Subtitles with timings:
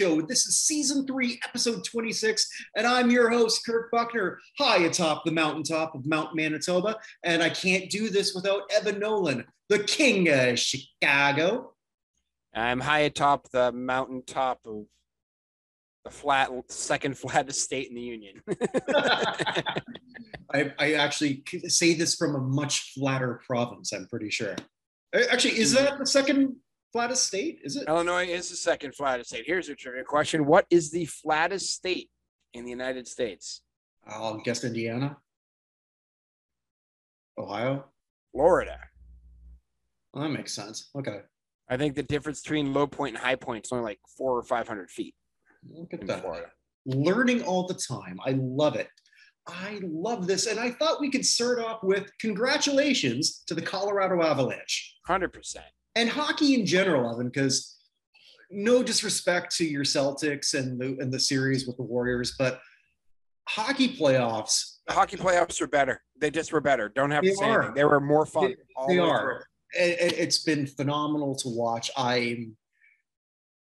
[0.00, 0.22] show.
[0.22, 5.30] This is season three, episode 26, and I'm your host, Kirk Buchner, high atop the
[5.30, 6.96] mountaintop of Mount Manitoba.
[7.22, 11.74] And I can't do this without Evan Nolan, the king of Chicago.
[12.54, 14.86] I'm high atop the mountaintop of
[16.04, 18.40] the flat, second flattest state in the union.
[20.54, 24.56] I, I actually say this from a much flatter province, I'm pretty sure.
[25.30, 25.84] Actually, is mm-hmm.
[25.84, 26.56] that the second
[26.92, 27.60] flattest state?
[27.62, 27.88] Is it?
[27.88, 29.44] Illinois is the second flattest state.
[29.46, 32.10] Here's a trivia question: What is the flattest state
[32.54, 33.62] in the United States?
[34.06, 35.16] I'll guess Indiana,
[37.38, 37.84] Ohio,
[38.32, 38.78] Florida.
[40.12, 40.90] Well, that makes sense.
[40.96, 41.20] Okay,
[41.68, 44.42] I think the difference between low point and high point is only like four or
[44.42, 45.14] five hundred feet
[45.70, 46.22] look at that.
[46.22, 46.46] Florida.
[46.86, 48.18] Learning all the time.
[48.24, 48.88] I love it.
[49.46, 54.22] I love this, and I thought we could start off with congratulations to the Colorado
[54.22, 55.66] Avalanche Hundred percent.
[56.00, 57.28] And hockey in general, Evan.
[57.28, 57.76] Because
[58.50, 62.60] no disrespect to your Celtics and the and the series with the Warriors, but
[63.48, 66.02] hockey playoffs The hockey playoffs are better.
[66.20, 66.88] They just were better.
[66.88, 67.62] Don't have to say are.
[67.62, 67.74] anything.
[67.74, 68.48] They were more fun.
[68.48, 69.44] They- all they are.
[69.72, 71.90] it, it's been phenomenal to watch.
[71.96, 72.56] I'm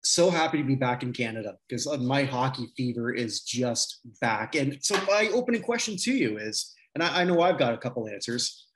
[0.03, 4.55] so happy to be back in Canada because my hockey fever is just back.
[4.55, 7.77] And so my opening question to you is, and I, I know I've got a
[7.77, 8.68] couple answers.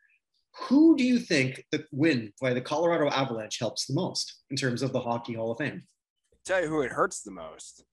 [0.67, 4.81] Who do you think the win by the Colorado Avalanche helps the most in terms
[4.83, 5.83] of the Hockey Hall of Fame?
[6.45, 7.83] tell you who it hurts the most.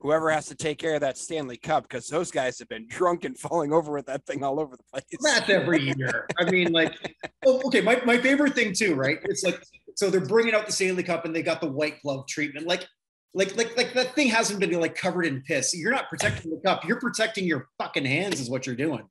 [0.00, 3.24] Whoever has to take care of that Stanley Cup, because those guys have been drunk
[3.24, 5.04] and falling over with that thing all over the place.
[5.22, 6.26] That's every year.
[6.38, 6.94] I mean, like,
[7.46, 9.18] oh, okay, my, my favorite thing too, right?
[9.24, 9.62] It's like,
[9.96, 12.66] so they're bringing out the Stanley Cup and they got the white glove treatment.
[12.66, 12.86] Like,
[13.34, 15.74] like, like, like that thing hasn't been like covered in piss.
[15.74, 16.84] You're not protecting the cup.
[16.84, 19.08] You're protecting your fucking hands, is what you're doing.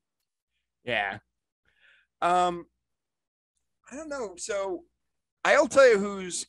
[0.83, 1.19] Yeah.
[2.21, 2.65] Um,
[3.91, 4.33] I don't know.
[4.37, 4.83] So
[5.43, 6.45] I'll tell you who's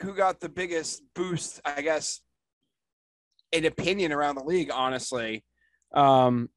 [0.00, 2.20] who got the biggest boost, I guess,
[3.52, 4.70] in opinion around the league.
[4.72, 5.44] Honestly,
[5.94, 6.48] um,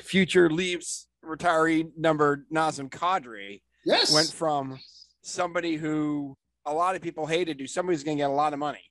[0.00, 4.12] future Leafs retiree number Nazem Kadri Yes.
[4.12, 4.78] went from
[5.22, 6.36] somebody who
[6.66, 8.82] a lot of people hated to somebody who's going to get a lot of money.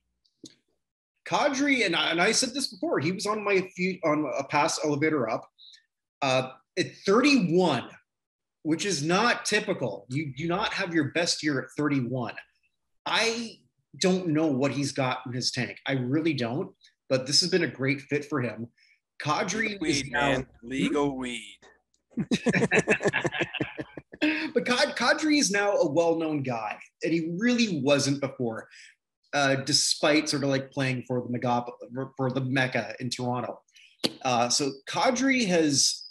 [1.26, 4.44] Kadri, and I, and I said this before, he was on my feet on a
[4.44, 5.48] past elevator up.
[6.20, 7.84] Uh, at 31,
[8.62, 10.06] which is not typical.
[10.08, 12.34] You do not have your best year at 31.
[13.06, 13.58] I
[13.98, 15.78] don't know what he's got in his tank.
[15.86, 16.72] I really don't.
[17.08, 18.68] But this has been a great fit for him.
[19.22, 21.58] Kadri is Weed, now, man, legal weed.
[22.16, 22.30] but
[24.66, 28.66] Kad, Kadri is now a well-known guy, and he really wasn't before,
[29.34, 31.66] uh, despite sort of like playing for the Megap,
[32.16, 33.60] for the Mecca in Toronto.
[34.22, 36.01] Uh, so Kadri has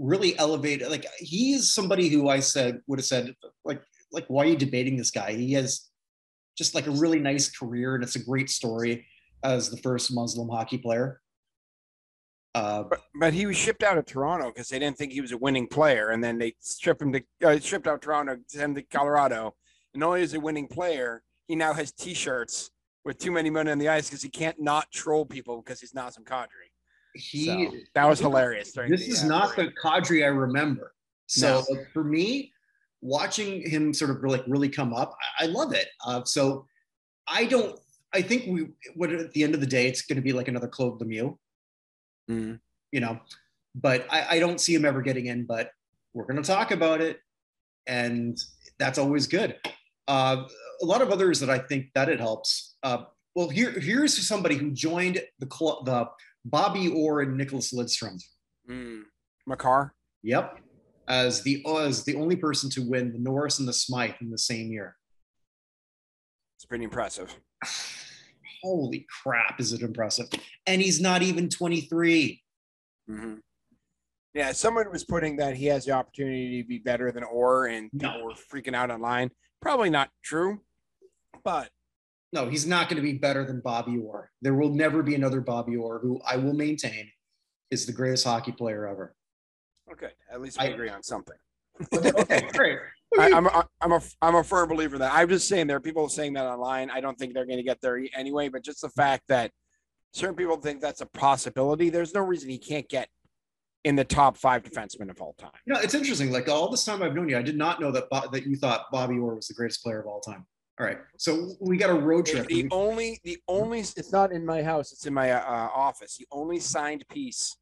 [0.00, 0.90] really elevated.
[0.90, 3.34] Like he is somebody who I said would have said
[3.64, 5.32] like like why are you debating this guy?
[5.32, 5.88] He has
[6.56, 9.06] just like a really nice career, and it's a great story
[9.44, 11.20] as the first Muslim hockey player.
[12.54, 15.32] Uh, But, but he was shipped out of Toronto because they didn't think he was
[15.32, 18.74] a winning player, and then they stripped him to uh, shipped out Toronto, sent him
[18.74, 19.54] to Colorado.
[19.94, 22.70] And only is a winning player, he now has T-shirts
[23.04, 25.94] with too many men on the ice because he can't not troll people because he's
[25.94, 26.69] not Nazem Kadri.
[27.14, 28.72] He So, that was hilarious.
[28.72, 29.70] this is uh, not break.
[29.74, 30.92] the Kadri I remember.
[31.26, 32.52] So for me,
[33.02, 35.88] watching him sort of like really come up, I, I love it.
[36.04, 36.66] Uh, so
[37.28, 37.78] I don't.
[38.12, 38.68] I think we.
[38.96, 41.36] What at the end of the day, it's going to be like another Claude Lemieux,
[42.30, 42.58] Mm.
[42.92, 43.20] you know.
[43.76, 45.44] But I, I don't see him ever getting in.
[45.46, 45.70] But
[46.12, 47.20] we're going to talk about it,
[47.86, 48.36] and
[48.78, 49.56] that's always good.
[50.08, 50.44] Uh,
[50.82, 52.74] a lot of others that I think that it helps.
[52.82, 53.04] Uh,
[53.36, 56.08] well, here here's somebody who joined the club, the
[56.44, 58.20] Bobby Orr and Nicholas Lidstrom.
[58.68, 59.02] Mm.
[59.46, 59.94] Makar.
[60.22, 60.58] Yep.
[61.08, 64.38] As the as the only person to win the Norris and the Smythe in the
[64.38, 64.96] same year.
[66.56, 67.34] It's pretty impressive.
[68.62, 70.28] Holy crap, is it impressive?
[70.66, 72.42] And he's not even 23.
[73.08, 73.38] Mhm.
[74.34, 77.90] Yeah, someone was putting that he has the opportunity to be better than Orr, and
[77.90, 78.24] people No.
[78.24, 79.30] were freaking out online.
[79.60, 80.60] Probably not true,
[81.42, 81.70] but
[82.32, 84.30] No, he's not going to be better than Bobby Orr.
[84.40, 87.10] There will never be another Bobby Orr who I will maintain
[87.70, 89.14] is the greatest hockey player ever.
[89.92, 90.10] okay.
[90.32, 91.36] At least we I- agree on something.
[91.94, 92.78] okay, great.
[93.18, 95.12] I, I'm a, I'm a I'm a firm believer in that.
[95.12, 96.90] I'm just saying there are people saying that online.
[96.90, 98.48] I don't think they're going to get there anyway.
[98.48, 99.50] But just the fact that
[100.12, 103.08] certain people think that's a possibility, there's no reason he can't get
[103.82, 105.50] in the top five defensemen of all time.
[105.66, 106.30] You know, it's interesting.
[106.30, 108.86] Like all this time I've known you, I did not know that that you thought
[108.92, 110.46] Bobby Orr was the greatest player of all time.
[110.80, 112.46] All right, so we got a road trip.
[112.46, 114.92] The only the only it's not in my house.
[114.92, 116.16] It's in my uh, office.
[116.16, 117.54] The only signed piece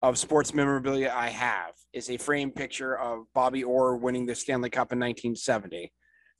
[0.00, 4.70] of sports memorabilia I have is a framed picture of Bobby Orr winning the Stanley
[4.70, 5.92] Cup in 1970.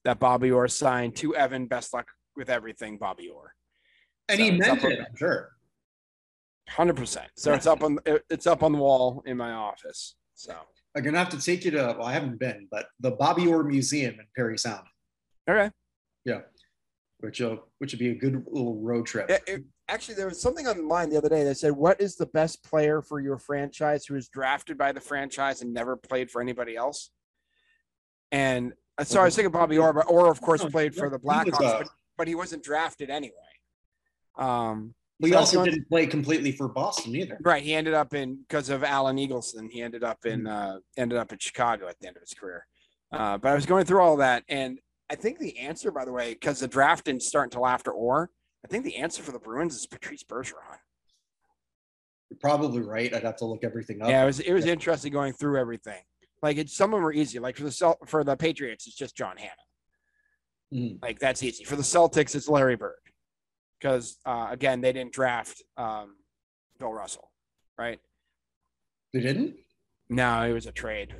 [0.04, 1.66] That Bobby Orr signed to Evan.
[1.66, 2.06] Best luck
[2.36, 3.52] with everything, Bobby Orr.
[4.30, 5.50] And So he meant it, I'm sure.
[6.70, 7.28] Hundred percent.
[7.36, 7.98] So it's up on
[8.30, 10.16] it's up on the wall in my office.
[10.34, 10.56] So
[10.96, 11.96] I'm gonna have to take you to.
[11.98, 14.86] Well, I haven't been, but the Bobby Orr Museum in Parry Sound,
[15.46, 15.70] okay.
[17.24, 19.30] Which will which would be a good little road trip.
[19.30, 22.00] It- it- actually, there was something online the line the other day that said, "What
[22.00, 25.96] is the best player for your franchise who was drafted by the franchise and never
[25.96, 27.10] played for anybody else?"
[28.30, 31.18] And uh, so I was thinking Bobby Orr, but Orr, of course, played for the
[31.18, 31.88] Blackhawks, uh, but,
[32.18, 33.34] but he wasn't drafted anyway.
[34.36, 37.38] Um, We so also didn't play completely for Boston either.
[37.40, 37.62] Right.
[37.62, 39.70] He ended up in because of Alan Eagleson.
[39.70, 42.66] He ended up in uh, ended up in Chicago at the end of his career.
[43.12, 44.80] Uh, but I was going through all that, and
[45.10, 48.30] I think the answer, by the way, because the draft didn't start until after or
[48.64, 50.78] I think the answer for the Bruins is Patrice Bergeron.
[52.30, 53.12] You're probably right.
[53.12, 54.08] I'd have to look everything up.
[54.08, 56.02] Yeah, it was it was interesting going through everything.
[56.42, 57.38] Like it, some of them were easy.
[57.38, 59.50] Like for the for the Patriots, it's just John Hannah.
[60.72, 61.02] Mhm.
[61.02, 61.64] Like that's easy.
[61.64, 62.96] For the Celtics, it's Larry Bird,
[63.78, 66.16] because uh, again, they didn't draft um,
[66.78, 67.30] Bill Russell,
[67.78, 68.00] right?
[69.12, 69.56] They didn't.
[70.08, 71.14] No, it was a trade.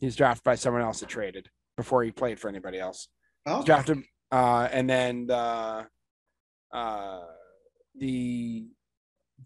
[0.00, 3.08] He was drafted by someone else that traded before he played for anybody else.
[3.46, 5.86] Oh, Drafted, uh, and then the,
[6.72, 7.20] uh,
[7.98, 8.66] the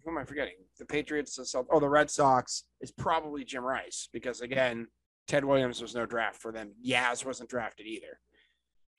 [0.03, 0.55] who am I forgetting?
[0.77, 4.87] The Patriots, the oh, the Red Sox is probably Jim Rice because again,
[5.27, 6.71] Ted Williams was no draft for them.
[6.85, 8.19] Yaz wasn't drafted either.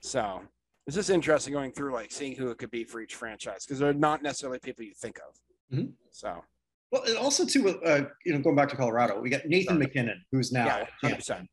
[0.01, 0.41] So
[0.85, 3.79] it's just interesting going through like seeing who it could be for each franchise because
[3.79, 5.77] they're not necessarily people you think of.
[5.77, 5.93] Mhm.
[6.11, 6.43] So
[6.91, 10.23] well, and also too, uh, you know, going back to Colorado, we got Nathan MacKinnon,
[10.31, 10.65] who's now.
[10.65, 11.47] yeah, hundred percent.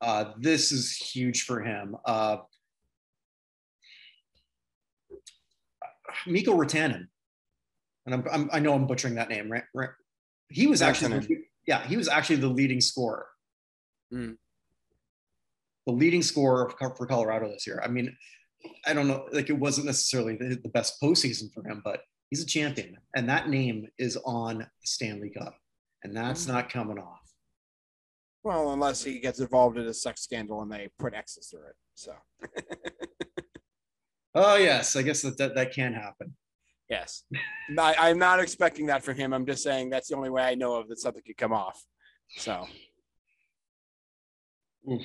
[0.00, 1.96] Uh, this is huge for him.
[2.04, 2.38] Uh,
[6.26, 7.06] Mikko Ratanen,
[8.06, 9.64] and I'm, I'm, I know I'm butchering that name, right?
[9.74, 9.90] right?
[10.48, 11.36] He was actually, the,
[11.66, 13.26] yeah, he was actually the leading scorer.
[14.12, 14.36] Mm.
[15.86, 17.80] The leading scorer for Colorado this year.
[17.84, 18.16] I mean,
[18.86, 22.42] I don't know, like it wasn't necessarily the, the best postseason for him, but he's
[22.42, 25.56] a champion, and that name is on the Stanley Cup,
[26.02, 27.17] and that's not coming off.
[28.44, 31.74] Well, unless he gets involved in a sex scandal and they put X's through it.
[31.94, 32.12] So
[34.34, 36.36] Oh yes, I guess that that, that can happen.
[36.88, 37.24] yes,
[37.78, 39.32] I, I'm not expecting that from him.
[39.32, 41.82] I'm just saying that's the only way I know of that something could come off.
[42.36, 42.66] So
[44.90, 45.02] Oof.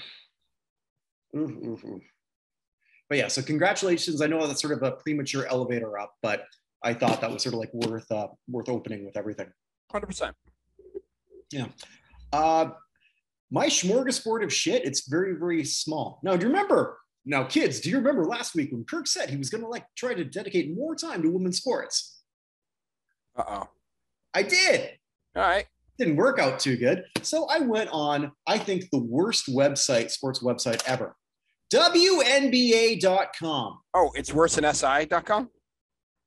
[1.35, 2.01] Oof, oof, oof.
[3.09, 4.21] But yeah, so congratulations.
[4.21, 6.43] I know that's sort of a premature elevator up, but
[6.83, 9.47] I thought that was sort of like worth uh, worth opening with everything.
[9.91, 10.35] hundred percent.
[11.51, 11.67] Yeah.
[12.31, 12.71] Uh,
[13.53, 16.19] my smorgasbord of shit, it's very, very small.
[16.23, 16.97] Now, do you remember?
[17.23, 19.85] Now, kids, do you remember last week when Kirk said he was going to like
[19.95, 22.23] try to dedicate more time to women's sports?
[23.37, 23.69] Uh oh.
[24.33, 24.89] I did.
[25.35, 25.67] All right.
[25.99, 27.05] Didn't work out too good.
[27.21, 31.15] So I went on, I think, the worst website, sports website ever.
[31.71, 33.11] WNBA.com.
[33.93, 35.51] Oh, it's worse than SI.com.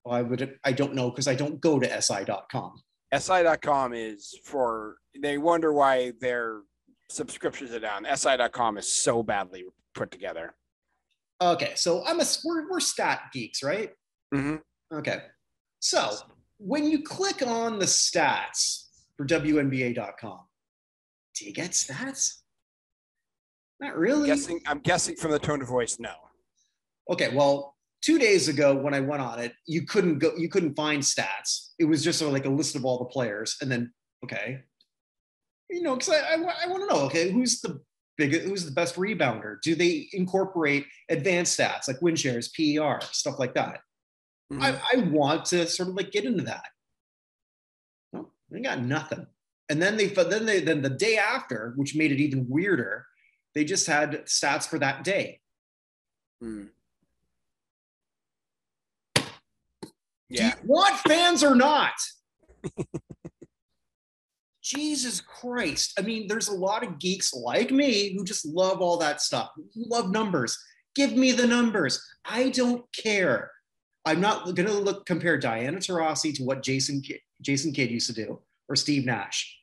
[0.08, 2.80] I would I don't know because I don't go to SI.com.
[3.12, 6.60] SI.com is for they wonder why their
[7.08, 8.04] subscriptions are down.
[8.04, 10.54] SI.com is so badly put together.
[11.40, 13.90] Okay, so I'm a we're, we're stat geeks, right?
[14.34, 14.60] Mhm.
[14.92, 15.22] Okay.
[15.80, 16.12] So
[16.58, 18.86] when you click on the stats
[19.16, 20.40] for WNBA.com,
[21.38, 22.40] do you get stats?
[23.80, 24.28] Not really.
[24.28, 26.14] Guessing, I'm guessing from the tone of voice, no.
[27.10, 30.74] Okay, well, two days ago when I went on it, you couldn't go, you couldn't
[30.74, 31.72] find stats.
[31.78, 33.92] It was just sort of like a list of all the players, and then
[34.24, 34.62] okay,
[35.70, 37.80] you know, because I, I, I want to know, okay, who's the
[38.16, 39.60] biggest, who's the best rebounder?
[39.62, 43.80] Do they incorporate advanced stats like win shares, PER, stuff like that?
[44.52, 44.62] Mhm.
[44.62, 46.66] I, I want to sort of like get into that.
[48.12, 49.26] No, they got nothing.
[49.68, 53.04] And then they, but then they, then the day after, which made it even weirder,
[53.54, 55.40] they just had stats for that day.
[56.42, 56.68] Mm.
[59.16, 59.22] Do
[60.28, 60.54] Yeah.
[60.62, 61.94] you want fans or not?
[64.66, 65.92] Jesus Christ.
[65.96, 69.50] I mean, there's a lot of geeks like me who just love all that stuff,
[69.56, 70.58] who love numbers.
[70.96, 72.04] Give me the numbers.
[72.24, 73.52] I don't care.
[74.04, 77.00] I'm not going to look compare Diana Taurasi to what Jason
[77.42, 79.56] Jason Kidd used to do or Steve Nash.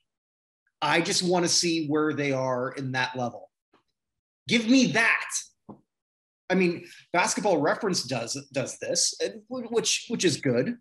[0.82, 3.50] I just want to see where they are in that level.
[4.48, 5.32] Give me that.
[6.50, 9.16] I mean, Basketball Reference does does this,
[9.50, 10.78] which which is good,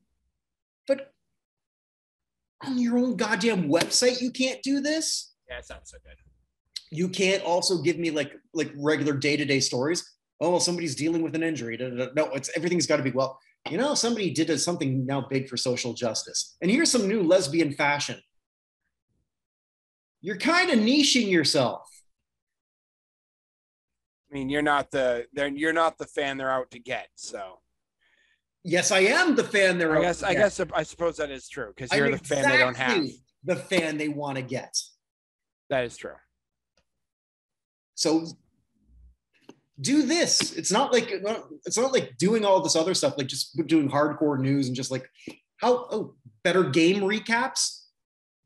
[0.86, 1.11] but
[2.64, 5.32] on your own goddamn website, you can't do this.
[5.48, 6.16] Yeah, it sounds so good.
[6.90, 10.08] You can't also give me like like regular day to day stories.
[10.40, 11.76] Oh, well, somebody's dealing with an injury.
[11.78, 13.38] No, it's everything's got to be well.
[13.70, 17.22] You know, somebody did a- something now big for social justice, and here's some new
[17.22, 18.20] lesbian fashion.
[20.20, 21.82] You're kind of niching yourself.
[24.30, 27.08] I mean, you're not the they're you're not the fan they're out to get.
[27.14, 27.61] So
[28.64, 29.96] Yes, I am the fan they're.
[29.96, 32.58] I guess I guess I suppose that is true because I'm you're the fan they
[32.58, 33.06] don't have.
[33.44, 34.76] The fan they want to get.
[35.68, 36.14] That is true.
[37.94, 38.26] So
[39.80, 40.52] do this.
[40.52, 44.38] It's not like it's not like doing all this other stuff, like just doing hardcore
[44.38, 45.08] news and just like
[45.56, 46.14] how oh
[46.44, 47.86] better game recaps.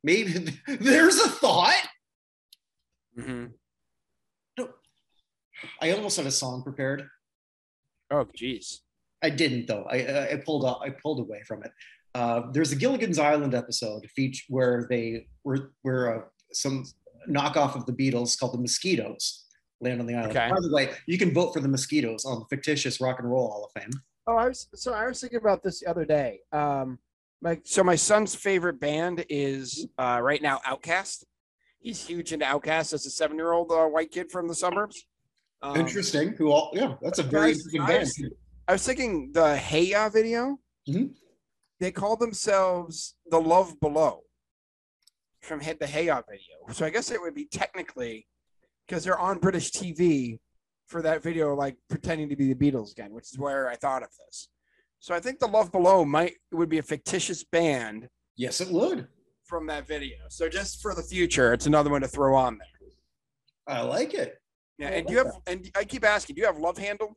[0.03, 0.33] Maybe
[0.67, 1.89] there's a thought.
[3.19, 3.47] Mm-hmm.
[5.81, 7.09] I almost had a song prepared.
[8.11, 8.83] Oh, geez.
[9.27, 9.85] I didn't though.
[9.91, 11.73] I I I pulled out, I pulled away from it.
[12.15, 16.85] Uh, there's a Gilligan's Island episode feature where they were where uh, some
[17.29, 19.45] knockoff of the Beatles called the Mosquitoes
[19.81, 20.31] land on the island.
[20.31, 20.49] Okay.
[20.49, 23.49] By the way, you can vote for the Mosquitoes on the fictitious Rock and Roll
[23.51, 23.91] Hall of Fame.
[24.29, 26.41] Oh, I was so I was thinking about this the other day.
[26.53, 26.99] Um,
[27.43, 31.25] my so my son's favorite band is uh, right now OutKast.
[31.81, 35.07] He's huge into OutKast as a seven-year-old uh, white kid from the suburbs.
[35.63, 36.33] Um, Interesting.
[36.39, 36.71] Who all?
[36.73, 38.11] Yeah, that's a very guys, interesting I band.
[38.69, 40.59] I was thinking the Hey Ya video.
[40.89, 41.15] Mhm.
[41.79, 44.25] They call themselves the Love Below
[45.41, 46.73] from hit the Hey Ya video.
[46.73, 48.27] So I guess it would be technically
[48.87, 50.41] because they're on British TV
[50.87, 54.03] for that video, like pretending to be the Beatles again, which is where I thought
[54.03, 54.49] of this.
[54.99, 59.09] So I think the Love Below might would be a fictitious band Yes, it would.
[59.45, 60.17] from that video.
[60.29, 62.89] So just for the future, it's another one to throw on there.
[63.69, 64.41] I like it.
[64.79, 66.79] Yeah, I and do like you have and I keep asking, do you have Love
[66.79, 67.17] Handle?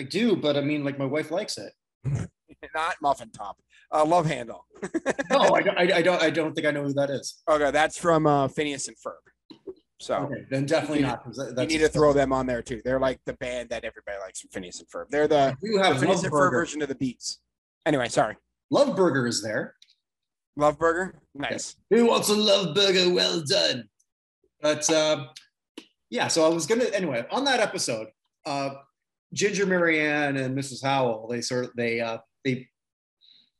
[0.00, 1.72] I do, but I mean, like my wife likes it.
[2.74, 3.58] Not Muffin Top.
[3.92, 4.64] Uh, Love Handle.
[5.30, 5.76] No, I don't.
[5.78, 6.22] I, I don't.
[6.22, 7.42] I don't think I know who that is.
[7.48, 9.72] Okay, that's from uh, Phineas and Ferb.
[10.00, 11.24] So Okay, then definitely You not.
[11.34, 12.80] that- you need to throw them on there too.
[12.84, 15.10] They're like the band that everybody likes from Phineas and Ferb.
[15.10, 17.40] They're the, the have Phineas and Ferb version of the Beats.
[17.84, 18.36] Anyway, sorry.
[18.70, 19.74] Love Burger is there.
[20.56, 21.76] Love Burger, nice.
[21.90, 23.12] Who wants a love burger?
[23.12, 23.84] Well done.
[24.62, 25.26] But uh,
[26.10, 28.08] yeah, so I was gonna anyway on that episode.
[28.46, 28.70] Uh,
[29.32, 30.82] Ginger Marianne and Mrs.
[30.82, 32.68] Howell, they sort of they uh, they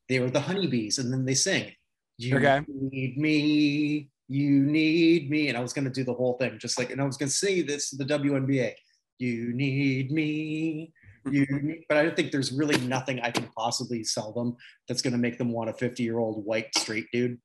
[0.09, 1.73] they were the honeybees, and then they sing,
[2.17, 2.65] "You Okay.
[2.69, 6.91] need me, you need me," and I was gonna do the whole thing, just like,
[6.91, 8.75] and I was gonna say this to the WNBA,
[9.19, 10.93] "You need me."
[11.31, 14.57] You, need, but I don't think there's really nothing I can possibly sell them
[14.87, 17.39] that's going to make them want a 50 year old white straight dude.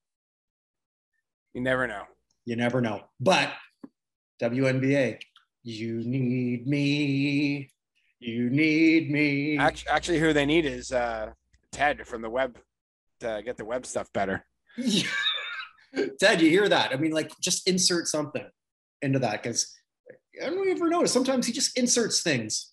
[1.54, 2.04] You never know.
[2.46, 3.02] You never know.
[3.20, 3.52] But
[4.42, 5.20] WNBA,
[5.64, 7.73] you need me.
[8.24, 9.58] You need me.
[9.58, 11.32] Actually, actually, who they need is uh,
[11.74, 12.58] Ted from the web
[13.20, 14.46] to get the web stuff better.
[16.20, 16.92] Ted, you hear that?
[16.94, 18.46] I mean, like, just insert something
[19.02, 19.76] into that because
[20.42, 21.12] I don't know if you ever notice.
[21.12, 22.72] Sometimes he just inserts things.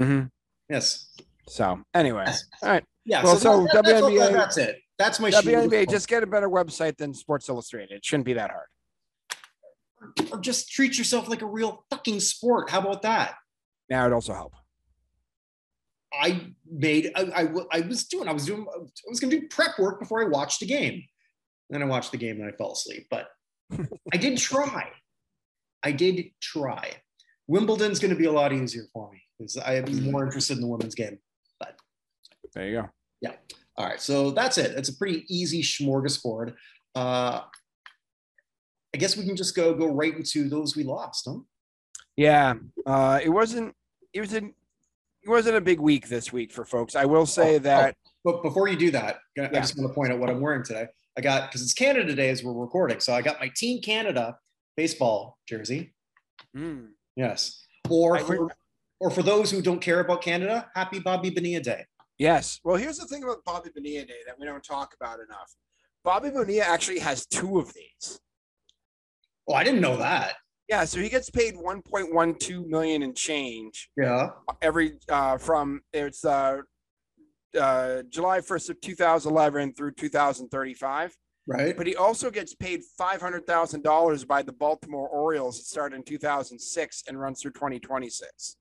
[0.00, 0.26] Mm-hmm.
[0.70, 1.10] Yes.
[1.48, 2.26] So anyway,
[2.62, 2.84] all right.
[3.04, 3.22] Yeah.
[3.24, 4.78] Well, so that- that's, WNBA that's it.
[4.98, 5.30] That's my.
[5.30, 7.92] WNBA, just get a better website than Sports Illustrated.
[7.96, 10.32] It shouldn't be that hard.
[10.32, 12.70] or just treat yourself like a real fucking sport.
[12.70, 13.34] How about that?
[13.90, 14.54] Now it'd also help.
[16.12, 20.00] I made I I was doing I was doing I was gonna do prep work
[20.00, 21.02] before I watched the game.
[21.70, 23.06] Then I watched the game and I fell asleep.
[23.10, 23.28] But
[24.12, 24.90] I did try.
[25.82, 26.92] I did try.
[27.48, 30.68] Wimbledon's gonna be a lot easier for me because I am more interested in the
[30.68, 31.18] women's game.
[31.58, 31.76] But
[32.54, 32.88] there you go.
[33.20, 33.32] Yeah.
[33.78, 34.76] All right, so that's it.
[34.76, 36.54] It's a pretty easy smorgasbord.
[36.94, 37.42] Uh,
[38.94, 41.40] I guess we can just go go right into those we lost, huh?
[42.16, 42.54] Yeah,
[42.86, 43.74] uh, it wasn't.
[44.14, 44.54] It was an.
[45.26, 46.94] It wasn't a big week this week for folks.
[46.94, 47.96] I will say Oh, that.
[48.22, 49.48] But before you do that, I Yeah.
[49.60, 50.86] just want to point out what I'm wearing today.
[51.18, 54.38] I got because it's Canada Day as we're recording, so I got my Team Canada
[54.76, 55.94] baseball jersey.
[56.56, 58.54] Mm, Yes, or for,
[59.00, 61.86] or for those who don't care about Canada, Happy Bobby Bonilla Day.
[62.18, 62.60] yes.
[62.62, 65.56] Well, here's the thing about Bobby Bonilla Day that we don't talk about enough.
[66.04, 68.20] Bobby Bonilla actually has two of these.
[69.48, 70.36] Oh, I didn't know that.
[70.68, 74.30] Yeah, so he gets paid 1.12 million in change Yeah,
[74.60, 76.58] every uh, from it's uh,
[77.58, 81.16] uh, July 1st of 2011 through 2035.
[81.46, 81.76] right.
[81.76, 85.60] But he also gets paid $500,000 by the Baltimore Orioles.
[85.60, 88.56] It started in 2006 and runs through 2026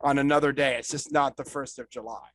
[0.00, 0.76] on another day.
[0.76, 2.26] It's just not the 1st of July.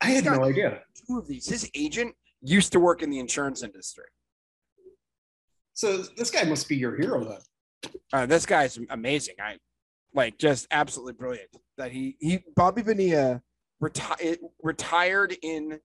[0.00, 0.80] I had no idea.
[1.06, 1.46] Two of these.
[1.46, 4.04] His agent used to work in the insurance industry.
[5.74, 7.38] So this guy must be your hero then.
[8.12, 9.34] Uh, this guy's amazing.
[9.42, 9.58] I
[10.14, 13.42] like just absolutely brilliant that he, he Bobby Bonilla
[13.80, 15.78] retired retired in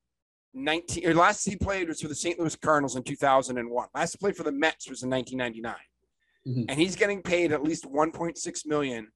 [0.54, 2.40] 19 or last he played was for the St.
[2.40, 3.88] Louis Cardinals in 2001.
[3.94, 5.76] Last he played for the Mets was in 1999.
[6.46, 6.66] Mhm.
[6.70, 9.10] And he's getting paid at least 1.6 million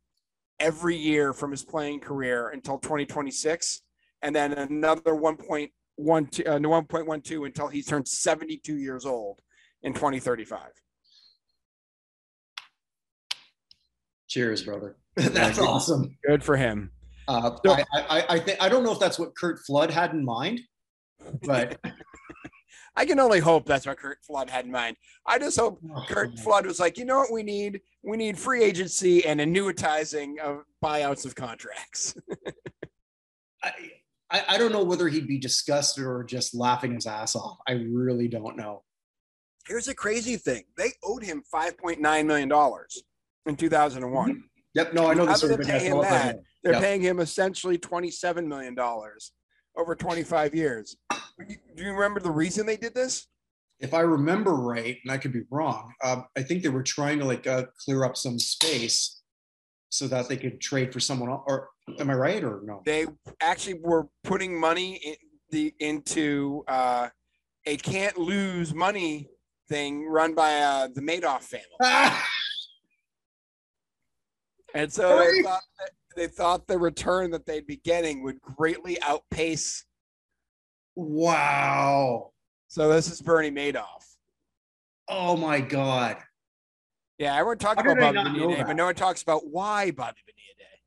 [0.59, 3.81] every year from his playing career until 2026
[4.21, 5.69] and then another 1.12
[5.99, 9.41] uh, 1.12 until he turns 72 years old
[9.83, 10.59] in 2035.
[14.37, 14.95] Cheers, brother.
[15.15, 16.15] That's awesome.
[16.23, 16.91] Good for him.
[17.27, 20.11] Uh, So- I, I, I think I don't know if that's what Curt Flood had
[20.13, 20.59] in mind,
[21.41, 21.79] but
[22.95, 24.95] I can only hope that's what Curt Flood had in mind.
[25.25, 27.81] I just hope Oh, Curt Flood was like, you know what we need?
[28.03, 32.13] We need free agency and annuitizing of buyouts of contracts.
[33.63, 33.71] I,
[34.29, 37.57] I I don't know whether he'd be disgusted or just laughing his ass off.
[37.67, 38.83] I really don't know.
[39.67, 43.01] Here's a crazy thing: they owed him 5.9 million dollars
[43.47, 44.43] in 2001.
[44.73, 45.41] Yep, no, I know this.
[45.41, 45.91] they of pay thing.
[45.91, 46.39] him That's all I that?
[46.63, 46.79] They're Yeah.
[46.79, 49.31] paying him essentially 27 million dollars
[49.75, 50.97] over 25 years.
[51.39, 53.27] Do you remember the reason they did this?
[53.79, 57.19] If I remember right, and I could be wrong, uh, I think they were trying
[57.19, 59.21] to like uh, clear up some space
[59.89, 61.43] so that they could trade for someone else.
[61.47, 62.81] Or am I right or no?
[62.85, 63.05] They
[63.39, 65.15] actually were putting money in
[65.51, 67.09] the into uh,
[67.65, 69.29] a can't lose money
[69.69, 71.67] thing run by uh, the Madoff family.
[74.73, 75.61] And so they thought,
[76.15, 79.85] they thought the return that they'd be getting would greatly outpace.
[80.95, 82.31] Wow.
[82.67, 84.03] So this is Bernie Madoff.
[85.07, 86.17] Oh my God.
[87.17, 90.19] Yeah, everyone talks How about Bobby Bonilla Day, but no one talks about why Bobby
[90.25, 90.79] Bonilla Day.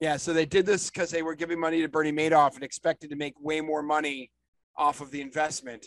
[0.00, 3.10] Yeah, so they did this because they were giving money to Bernie Madoff and expected
[3.10, 4.30] to make way more money
[4.76, 5.86] off of the investment.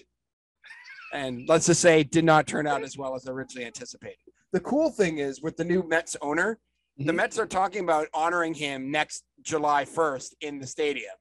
[1.14, 4.18] And let's just say it did not turn out as well as originally anticipated.
[4.54, 6.60] The cool thing is with the new Mets owner,
[6.98, 7.16] the Mhm.
[7.16, 11.16] Mets are talking about honoring him next July 1st in the stadium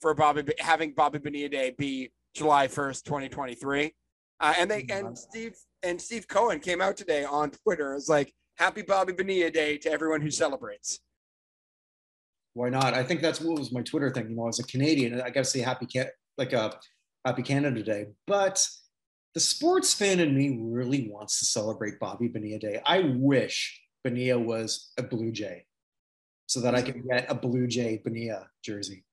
[0.00, 3.94] for Bobby having Bobby Bonilla Day be July 1st, 2023.
[4.40, 7.92] Uh, and they and Steve and Steve Cohen came out today on Twitter.
[7.92, 10.98] It was like, "Happy Bobby Bonilla Day to everyone who celebrates."
[12.54, 12.94] Why not?
[12.94, 14.30] I think that's what was my Twitter thing.
[14.30, 16.08] You know, as a Canadian, I got to say happy Can
[16.38, 16.80] like a
[17.26, 18.06] happy Canada Day.
[18.26, 18.66] But
[19.34, 22.80] the sports fan in me really wants to celebrate Bobby Bonilla Day.
[22.84, 25.66] I wish Bonilla was a Blue Jay,
[26.46, 29.04] so that I could get a Blue Jay Bonilla jersey.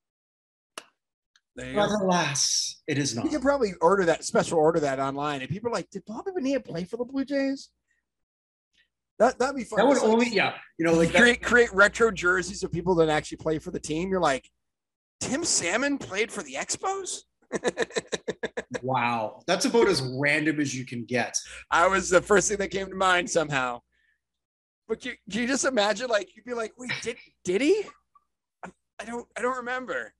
[1.56, 3.26] There you But alas, it is not.
[3.26, 6.32] You can probably order that special order that online, and people are like, "Did Bobby
[6.34, 7.70] Bonilla play for the Blue Jays?"
[9.20, 9.78] That that'd be fun.
[9.80, 12.72] That would Just like- only, yeah, you know, like that, create create retro jerseys of
[12.72, 14.10] people that actually play for the team.
[14.10, 14.50] You're like,
[15.20, 17.24] Tim Salmon played for the Expos.
[18.82, 21.36] wow, that's about as random as you can get.
[21.72, 23.82] I was the first thing that came to mind somehow.
[24.88, 27.84] But you, you just imagine like you'd be like, wait, did did he?
[28.66, 30.14] I- I don't I don't remember.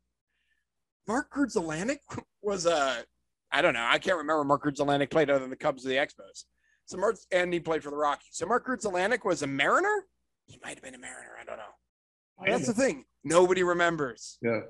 [1.08, 1.98] Mark Grudzielanek
[2.42, 3.04] was a
[3.52, 3.86] I don't know.
[3.88, 6.46] I can't remember Mark Grudzielanek played other than the Cubs or the Expos.
[6.86, 8.30] So Mark and he played for the Rockies.
[8.34, 10.06] So Mark Grudzielanek was a Mariner.
[10.46, 11.36] He might have been a Mariner.
[11.40, 12.46] I don't know.
[12.46, 13.06] That's the thing.
[13.24, 14.38] Nobody remembers.
[14.42, 14.62] yeah,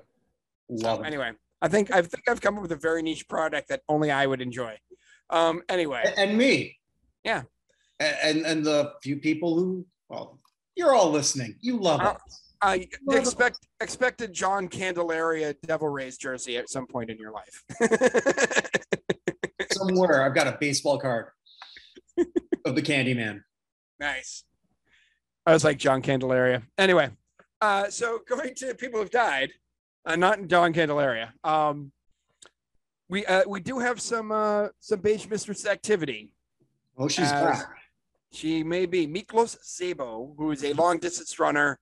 [0.68, 1.06] love it.
[1.06, 1.30] Anyway,
[1.62, 4.26] I think I think I've come up with a very niche product that only I
[4.26, 4.78] would enjoy.
[5.28, 5.62] Um.
[5.68, 6.78] Anyway, and me.
[7.24, 7.42] Yeah.
[8.00, 10.38] And and the few people who, well,
[10.74, 11.56] you're all listening.
[11.60, 12.32] You love Uh, it.
[12.62, 17.30] I Well, the- expect expected John Candelaria Devil Rays jersey at some point in your
[17.32, 17.62] life.
[19.72, 21.26] Somewhere I've got a baseball card
[22.64, 23.42] of the Candyman.
[23.98, 24.44] nice.
[25.46, 26.62] I was like John Candelaria.
[26.76, 27.10] Anyway,
[27.62, 29.50] uh, so going to people who've died,
[30.06, 31.34] uh, not John Candelaria.
[31.44, 31.92] Um,
[33.08, 36.32] we uh, we do have some uh, some beige mistress activity.
[36.96, 37.66] Oh, she's back.
[38.32, 41.80] She may be Miklos Szabo, who is a long distance runner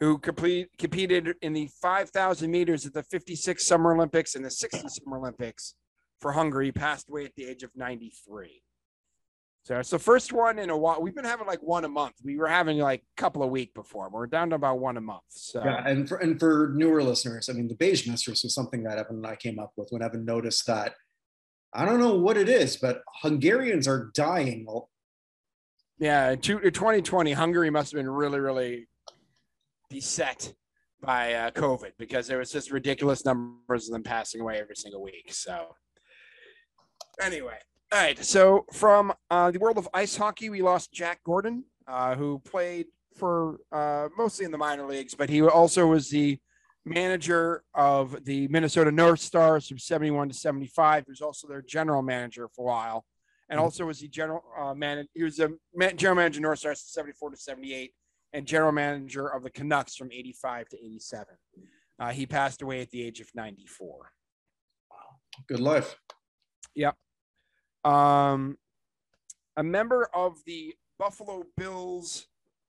[0.00, 4.88] who complete, competed in the 5,000 meters at the 56 Summer Olympics and the 60
[4.88, 5.74] Summer Olympics
[6.20, 8.62] for Hungary, passed away at the age of 93.
[9.64, 11.00] So it's the first one in a while.
[11.00, 12.16] We've been having like one a month.
[12.22, 14.10] We were having like a couple a week before.
[14.10, 15.22] We're down to about one a month.
[15.28, 18.82] So Yeah, and for and for newer listeners, I mean, the beige mistress was something
[18.82, 20.94] that Evan and I came up with when Evan noticed that.
[21.72, 24.66] I don't know what it is, but Hungarians are dying.
[25.98, 28.86] yeah, in two- 2020, Hungary must have been really, really
[29.88, 30.52] beset
[31.00, 35.02] by uh, COVID because there was just ridiculous numbers of them passing away every single
[35.02, 35.32] week.
[35.32, 35.74] So,
[37.20, 37.58] anyway,
[37.94, 38.24] all right.
[38.24, 42.86] So, from uh, the world of ice hockey, we lost Jack Gordon, uh, who played
[43.16, 46.38] for uh, mostly in the minor leagues, but he also was the
[46.84, 51.04] manager of the Minnesota North Stars from 71 to 75.
[51.06, 53.04] He was also their general manager for a while.
[53.48, 53.62] And Mhm.
[53.62, 55.06] also was the general uh, man.
[55.14, 57.94] He was a man, general manager of North Stars from 74 to 78
[58.32, 61.36] and general manager of the Canucks from 85 to 87.
[62.00, 64.10] Uh, he passed away at the age of 94.
[64.90, 64.96] Wow.
[65.46, 65.96] Good life.
[67.84, 68.58] Um,
[69.56, 72.26] a member of the Buffalo Bills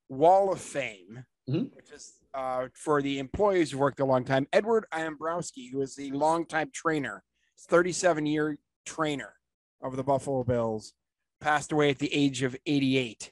[0.10, 1.73] Wall of Fame, Mhm.
[1.75, 4.45] which is uh, for the employees who worked a long time.
[4.51, 7.23] Edward Abramoski, who is the longtime trainer,
[7.58, 9.36] 37 year trainer
[9.82, 10.93] of the Buffalo Bills,
[11.39, 13.32] passed away at the age of 88.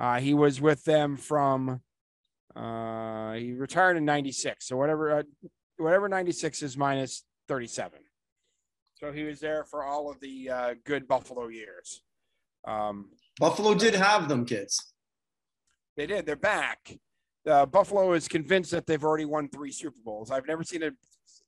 [0.00, 1.82] Uh, he was with them from
[2.56, 5.22] Uh, he retired in '96, so whatever, uh,
[5.76, 8.00] whatever '96 is minus 37.
[9.00, 12.02] So he was there for all of the uh, good Buffalo years.
[12.66, 13.08] Um,
[13.38, 14.92] Buffalo did have them, kids.
[15.96, 16.26] they did.
[16.26, 16.98] They're back.
[17.48, 20.30] Uh, Buffalo is convinced that they've already won three Super Bowls.
[20.30, 20.92] I've never seen it.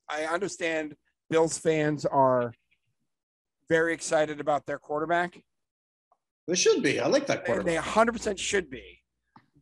[0.09, 0.95] I understand
[1.29, 2.53] Bills fans are
[3.69, 5.43] very excited about their quarterback.
[6.47, 6.99] They should be.
[6.99, 7.65] I like that quarterback.
[7.67, 9.01] they 100% should be.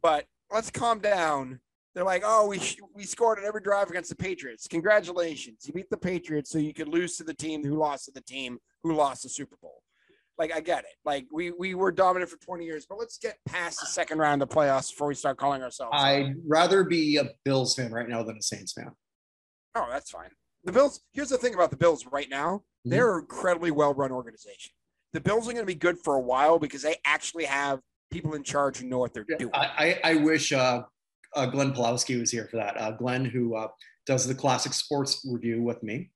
[0.02, 1.60] But let's calm down.
[1.94, 4.68] They're like, oh, we sh- we scored on every drive against the Patriots.
[4.68, 8.12] Congratulations, you beat the Patriots, so you could lose to the team who lost to
[8.12, 9.82] the team who lost the Super Bowl.
[10.38, 10.96] Like I get it.
[11.04, 14.42] Like we we were dominant for 20 years, but let's get past the second round
[14.42, 15.92] of the playoffs before we start calling ourselves.
[15.94, 18.92] I'd rather be a Bills fan right now than a Saints fan.
[19.76, 20.30] oh, that's fine.
[20.64, 21.02] The Bills.
[21.12, 22.64] Here's the thing about the Bills right now.
[22.86, 24.72] They're an incredibly well run organization.
[25.14, 28.34] The Bills are going to be good for a while because they actually have people
[28.34, 29.52] in charge who know what they're doing.
[29.54, 30.84] I, I, I wish uh,
[31.36, 32.80] uh, Glenn Pulowski was here for that.
[32.80, 33.68] Uh, Glenn, who uh,
[34.06, 36.10] does the classic sports review with me.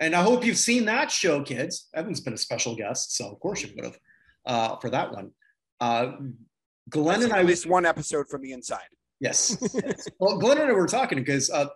[0.00, 1.88] And I hope you've seen that show, kids.
[1.94, 3.98] Evan's been a special guest, so of course you would have
[4.44, 5.30] uh, for that one.
[5.80, 6.12] Uh,
[6.90, 8.88] Glenn and I at least one episode from the inside.
[9.20, 9.56] Yes.
[9.74, 10.08] yes.
[10.20, 11.66] Well, Glenn and I were talking because uh,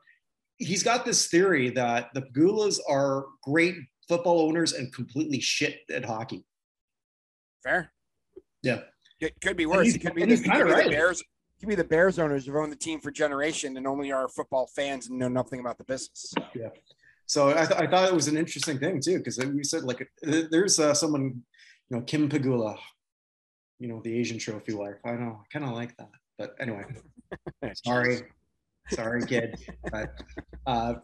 [0.58, 6.04] he's got this theory that the Pegulas are great football owners and completely shit at
[6.04, 6.44] hockey.
[7.64, 7.92] Fair.
[8.62, 8.80] Yeah.
[9.20, 9.94] It could be worse.
[9.94, 10.90] It could be, the, it could the right.
[10.90, 11.22] Bears.
[11.60, 14.66] Could be the Bears owners who've owned the team for generation and only are football
[14.74, 16.32] fans and know nothing about the business.
[16.54, 16.70] So.
[17.26, 20.04] So I, th- I thought it was an interesting thing too, because we said like
[20.22, 21.22] there's uh, someone,
[21.88, 22.76] you know, Kim Pegula,
[23.78, 24.96] you know, the Asian trophy wife.
[25.04, 26.82] I know, I kind of like that, but anyway,
[27.84, 28.22] sorry,
[28.90, 29.54] sorry, kid.
[29.92, 30.20] But
[30.66, 30.94] uh,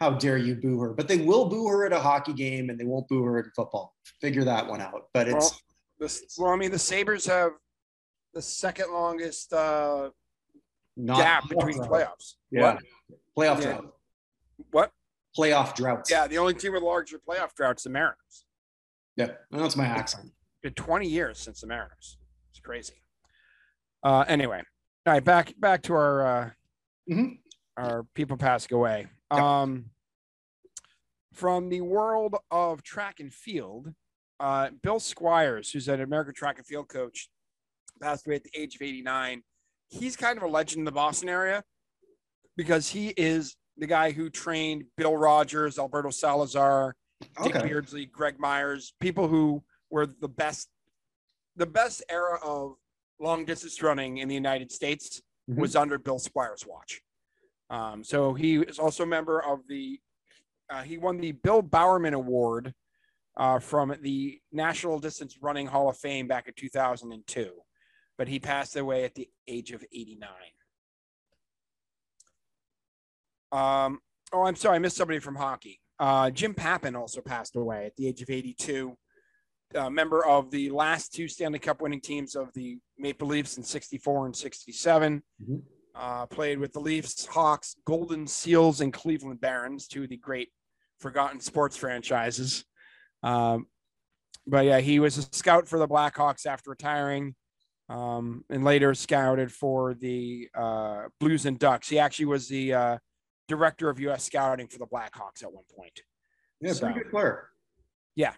[0.00, 0.94] how dare you boo her?
[0.94, 3.46] But they will boo her at a hockey game, and they won't boo her at
[3.54, 3.94] football.
[4.22, 5.08] Figure that one out.
[5.12, 5.60] But it's Well,
[5.98, 7.50] This, well, I mean, the Sabres have
[8.34, 10.10] the second longest uh,
[10.96, 11.90] not gap between drought.
[11.90, 12.34] playoffs.
[12.50, 12.78] Yeah,
[13.36, 13.72] playoff Yeah.
[13.72, 13.94] drought.
[14.70, 14.92] What?
[15.36, 16.10] Playoff droughts.
[16.10, 18.44] Yeah, the only team with larger playoff droughts, the Mariners.
[19.16, 19.32] yeah.
[19.50, 20.26] That's my accent.
[20.26, 22.18] It's Been 20 years since the Mariners.
[22.50, 22.94] It's crazy.
[24.02, 24.62] Uh, anyway,
[25.06, 26.50] all right, back back to our uh,
[27.10, 27.40] Mhm.
[27.76, 29.08] our people passing away.
[29.32, 29.40] Yep.
[29.40, 29.90] Um,
[31.32, 33.92] from the world of track and field,
[34.38, 37.28] uh, Bill Squires, who's an American track and field coach,
[38.00, 39.42] passed away at the age of 89.
[39.88, 41.62] He's kind of a legend in the Boston area
[42.56, 46.94] because he is the guy who trained Bill Rodgers, Alberto Salazar,
[47.42, 47.68] Dick Okay.
[47.68, 50.68] Beardsley, Greg Myers, people who were the best,
[51.56, 52.74] the best era of
[53.20, 55.58] long distance running in the United States Mhm.
[55.58, 57.02] was under Bill Squires' watch.
[57.70, 60.00] Um, so he is also a member of the,
[60.70, 62.74] uh, he won the Bill Bowerman Award
[63.36, 67.63] uh, from the National Distance Running Hall of Fame back in 2002,
[68.16, 70.28] but he passed away at the age of 89.
[73.52, 74.00] Um,
[74.32, 75.80] oh, I'm sorry, I missed somebody from hockey.
[75.98, 78.96] Uh, Jim Pappin also passed away at the age of 82.
[79.74, 83.62] Uh, member of the last two Stanley Cup winning teams of the Maple Leafs in
[83.62, 85.22] 64 and 67.
[85.42, 85.62] Mhm.
[85.94, 90.52] Uh, played with the Leafs, Hawks, Golden Seals, and Cleveland Barons, two of the great
[90.98, 92.64] forgotten sports franchises.
[93.22, 93.68] Um,
[94.46, 97.34] but yeah, he was a scout for the Blackhawks after retiring,
[97.88, 101.88] um, and later scouted for the uh, Blues and Ducks.
[101.88, 102.98] He actually was the uh,
[103.48, 104.24] director of U.S.
[104.24, 106.00] scouting for the Blackhawks at one point.
[106.60, 107.48] Yeah, pretty So- good player.
[108.16, 108.34] Yeah,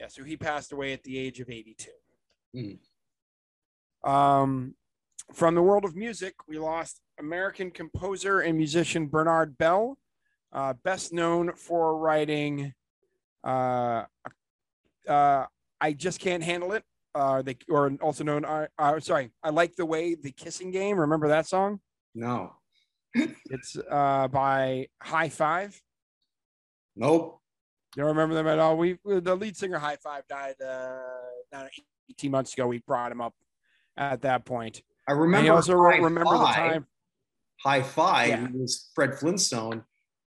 [0.00, 0.08] yeah.
[0.08, 1.90] so he passed away at the age of 82.
[2.56, 2.78] Mhm.
[4.08, 4.74] Um,
[5.32, 9.98] from the world of music, we lost American composer and musician Bernard Belle,
[10.52, 12.72] uh, best known for writing
[13.44, 14.04] uh,
[15.08, 15.44] uh,
[15.80, 16.82] I Just Can't Handle It,
[17.14, 20.98] uh, they, or also known, uh, uh, sorry, I Like the Way, The Kissing Game.
[20.98, 21.80] Remember that song?
[22.14, 22.54] No.
[23.50, 25.80] It's uh, by Hi-Five.
[26.96, 27.40] Nope.
[27.96, 28.76] You don't remember them at all?
[28.76, 30.98] We the lead singer Hi-Five died uh,
[31.52, 31.68] not
[32.10, 32.66] 18 months ago.
[32.66, 33.34] We brought him up
[33.96, 34.82] at that point.
[35.06, 35.44] I And remember.
[35.44, 36.86] he also High remember the time.
[37.62, 38.48] High Five Yeah.
[38.52, 39.84] was Fred Flintstone,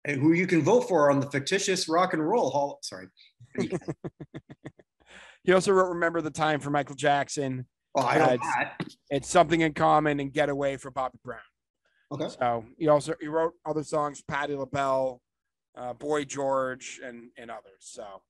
[0.05, 2.81] and who you can vote for on the fictitious rock and roll hall.
[2.83, 3.07] Sorry.
[5.45, 7.67] He also wrote "Remember the Time" for Michael Jackson.
[7.95, 8.87] Oh, I know Uh, that.
[9.11, 11.39] It's something in common and "Get Away" for Bobby Brown.
[12.13, 12.29] Okay.
[12.29, 15.21] So he also he wrote other songs, Patti LaBelle,
[15.77, 17.81] uh, Boy George, and and others.
[17.81, 18.23] So,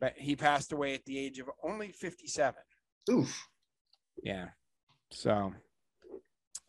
[0.00, 2.54] but he passed away at the age of only 57.
[3.10, 3.48] Oof.
[4.22, 4.48] Yeah.
[5.10, 5.52] So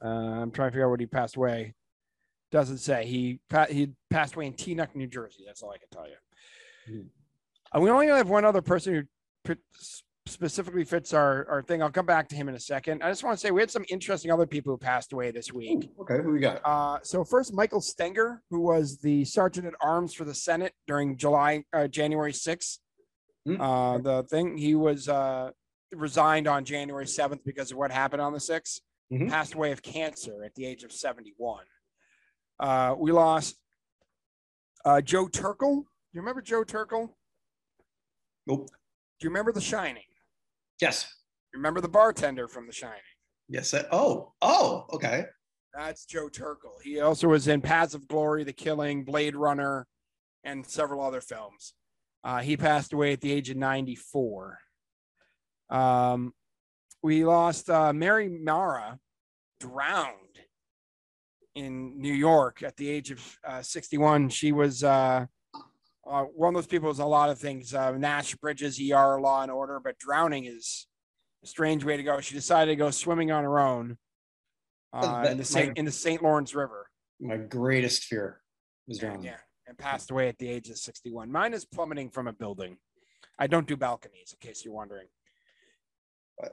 [0.03, 1.73] uh, I'm trying to figure out what he passed away.
[2.51, 3.05] Doesn't say.
[3.05, 5.43] He he passed away in Teaneck, New Jersey.
[5.45, 6.15] That's all I can tell you.
[6.87, 7.07] Hmm.
[7.77, 9.01] Uh, we only have one other person who
[10.29, 11.81] specifically fits our, our thing.
[11.81, 13.03] I'll come back to him in a second.
[13.03, 15.51] I just want to say we had some interesting other people who passed away this
[15.51, 15.89] week.
[15.97, 16.61] Ooh, okay, who we got?
[16.63, 21.17] Uh, so first, Michael Stenger, who was the sergeant at arms for the Senate during
[21.17, 22.77] July, uh, January 6th.
[23.45, 23.59] Hmm.
[23.59, 25.51] Uh, the thing he was uh,
[25.91, 28.81] resigned on January 7th because of what happened on the 6th.
[29.11, 29.29] Mhm.
[29.29, 31.65] Passed away of cancer at the age of 71.
[32.59, 33.55] Uh, we lost
[34.85, 35.81] uh, Joe Turkel.
[35.81, 37.09] Do you remember Joe Turkel?
[38.45, 38.69] Nope.
[39.19, 40.03] Do you remember The Shining?
[40.79, 41.13] Yes.
[41.53, 42.95] Remember the bartender from The Shining?
[43.49, 43.73] Yes.
[43.73, 44.33] I- oh.
[44.41, 44.85] Oh.
[44.93, 45.25] Okay.
[45.73, 46.81] That's Joe Turkel.
[46.83, 49.87] He also was in Paths of Glory, The Killing, Blade Runner,
[50.43, 51.73] and several other films.
[52.23, 54.57] Uh, he passed away at the age of 94.
[55.69, 56.33] Um,
[57.03, 58.99] we lost uh, Mary Mara,
[59.59, 60.15] drowned
[61.55, 64.29] in New York at the age of uh, 61.
[64.29, 64.83] She was
[66.05, 69.19] uh, uh, one of those people is a lot of things uh, Nash Bridges, ER,
[69.19, 70.87] Law and Order, but drowning is
[71.43, 72.19] a strange way to go.
[72.19, 73.97] She decided to go swimming on her own
[74.93, 76.21] uh, in, the Saint, in the St.
[76.23, 76.87] Lawrence River.
[77.19, 78.41] My greatest fear
[78.87, 79.25] is And, drowning.
[79.25, 81.31] yeah, and passed away at the age of 61.
[81.31, 82.77] Mine is plummeting from a building.
[83.37, 85.07] I don't do balconies, in case you're wondering.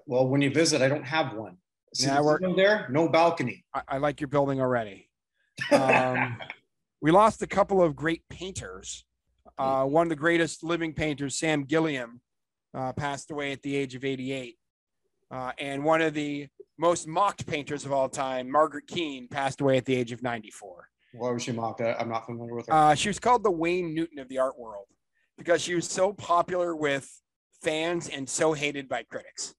[0.07, 1.57] Well, when you visit, I don't have one.
[1.95, 3.65] See Yeah, we're- there, no balcony.
[3.73, 5.09] I, I like your building already.
[5.73, 6.37] Um,
[7.01, 9.06] we lost a couple of great painters.
[9.59, 12.21] Uh, one of the greatest living painters, Sam Gilliam,
[12.75, 14.57] uh, passed away at the age of 88.
[15.31, 19.79] Uh, and one of the most mocked painters of all time, Margaret Keane, passed away
[19.79, 20.89] at the age of 94.
[21.15, 21.81] Why was she mocked?
[21.81, 22.73] I'm not familiar with her.
[22.73, 24.87] Uh, she was called the Wayne Newton of the art world
[25.39, 27.11] because she was so popular with
[27.63, 29.55] fans and so hated by critics.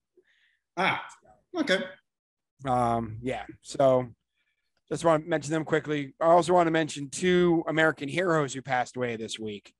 [0.76, 1.02] ah.
[1.56, 1.82] Okay.
[2.66, 3.44] Um, yeah.
[3.62, 4.08] So
[4.90, 6.14] just want to mention them quickly.
[6.20, 9.72] I also want to mention two American heroes who passed away this week.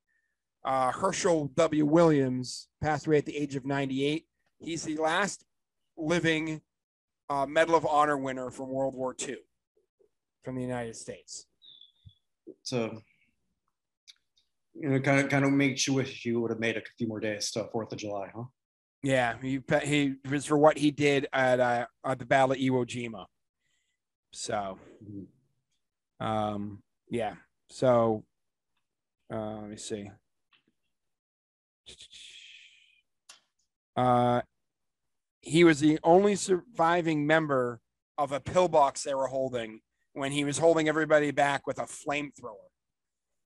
[0.69, 1.87] Uh, Hershel W.
[1.87, 4.27] Williams passed away at the age of 98.
[4.59, 5.43] He's the last
[5.97, 6.61] living
[7.31, 9.37] uh, Medal of Honor winner from World War II
[10.45, 11.47] from the United States.
[12.65, 13.01] So,
[14.75, 17.09] you know, kind of, kind of makes you wish you would have made a few
[17.09, 18.45] more days to Fourth of July, huh?
[19.03, 22.85] Yeah, he he was for what he did at uh, at the Battle of Iwo
[22.85, 23.25] Jima.
[24.35, 25.27] So, Mhm.
[26.21, 27.37] um, yeah.
[27.71, 28.25] So,
[29.33, 30.11] uh, let me see.
[33.97, 34.43] Uh,
[35.41, 37.81] he was the only surviving member
[38.17, 39.81] of a pillbox they were holding
[40.13, 42.69] when he was holding everybody back with a flamethrower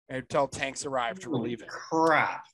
[0.08, 1.68] until tanks arrived to relieve him.
[1.68, 2.44] Crap,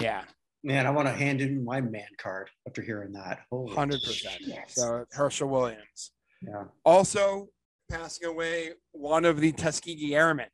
[0.00, 0.24] Yeah.
[0.62, 0.86] man!
[0.86, 3.40] I want to hand in my man card after hearing that.
[3.50, 4.42] Holy Hundred percent.
[4.68, 6.12] So Hershel Williams.
[6.42, 6.64] yeah.
[6.84, 7.48] Also
[7.90, 10.48] passing away, one of the Tuskegee Airmen,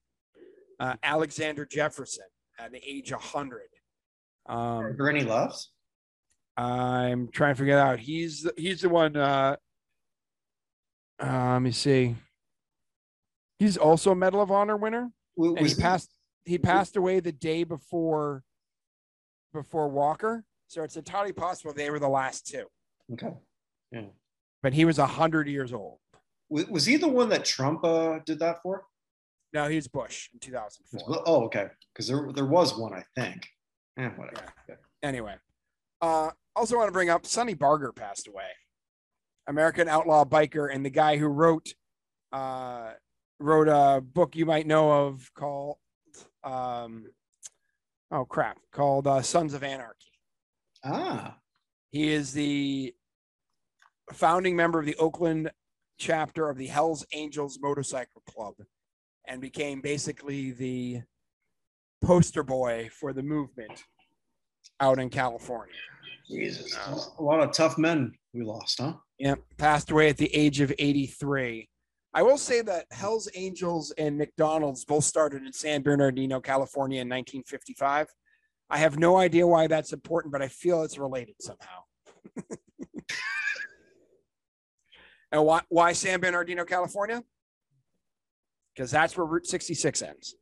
[0.78, 2.26] uh, Alexander Jefferson,
[2.58, 3.68] at the age of hundred.
[4.46, 5.70] Are Um, there any loves?
[6.56, 7.98] I'm trying to figure it out.
[7.98, 9.16] He's he's the one.
[9.16, 9.56] Uh,
[11.22, 12.16] uh, let me see.
[13.58, 16.10] He's also a Medal of Honor winner, W- and he he- passed.
[16.44, 18.42] He passed away the day before.
[19.54, 22.64] Before Walker, so it's entirely possible they were the last two.
[23.12, 23.34] okay.
[23.90, 24.06] Yeah.
[24.62, 25.98] But he was a hundred years old.
[26.48, 28.84] Was, was he the one that Trump uh, did that for?
[29.52, 31.22] No, he was Bush in 2004.
[31.26, 31.66] Oh, okay.
[31.92, 33.46] Because there, there was one, I think.
[33.98, 34.52] Eh, whatever.
[35.02, 35.34] Anyway,
[36.00, 38.50] uh, also want to bring up Sonny Barger passed away,
[39.46, 41.74] American outlaw biker, and the guy who wrote
[42.32, 42.92] uh,
[43.38, 45.76] wrote a book you might know of called
[46.44, 47.06] um,
[48.10, 49.96] oh crap called uh, Sons of Anarchy.
[50.84, 51.36] Ah,
[51.90, 52.94] He is the
[54.12, 55.50] founding member of the Oakland
[55.98, 58.54] chapter of the Hells Angels Motorcycle Club
[59.26, 61.02] and became basically the
[62.02, 63.84] poster boy for the movement
[64.80, 65.74] out in California.
[66.28, 66.76] Jesus.
[67.18, 68.94] A lot of tough men we lost, huh?
[69.18, 71.68] Yeah, passed away at the age of 83.
[72.14, 77.08] I will say that Hells Angels and McDonald's both started in San Bernardino, California in
[77.08, 78.08] 1955.
[78.68, 81.84] I have no idea why that's important, but I feel it's related somehow.
[85.32, 87.22] and why, why San Bernardino, California?
[88.74, 90.36] Because that's where Route 66 ends.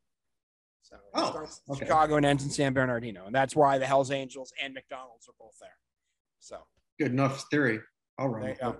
[0.90, 1.84] So it Oh, starts in okay.
[1.86, 3.26] Chicago and ends in San Bernardino.
[3.26, 5.70] And that's why the Hells Angels and McDonald's are both there.
[6.40, 6.58] So
[6.98, 7.80] Good enough theory.
[8.20, 8.76] You go.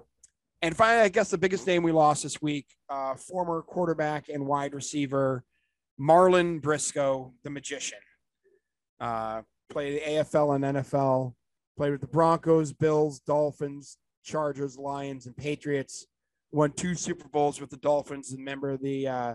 [0.63, 4.47] And finally, I guess the biggest name we lost this week, uh, former quarterback and
[4.47, 5.43] wide receiver
[5.99, 7.99] Marlon Briscoe, the magician.
[9.01, 11.35] Uh, played the AFL and NFL,
[11.79, 16.07] played with the Broncos, Bills, Dolphins, Chargers, Lions, and Patriots.
[16.53, 19.35] Won two Super Bowls with the Dolphins, and member of the uh,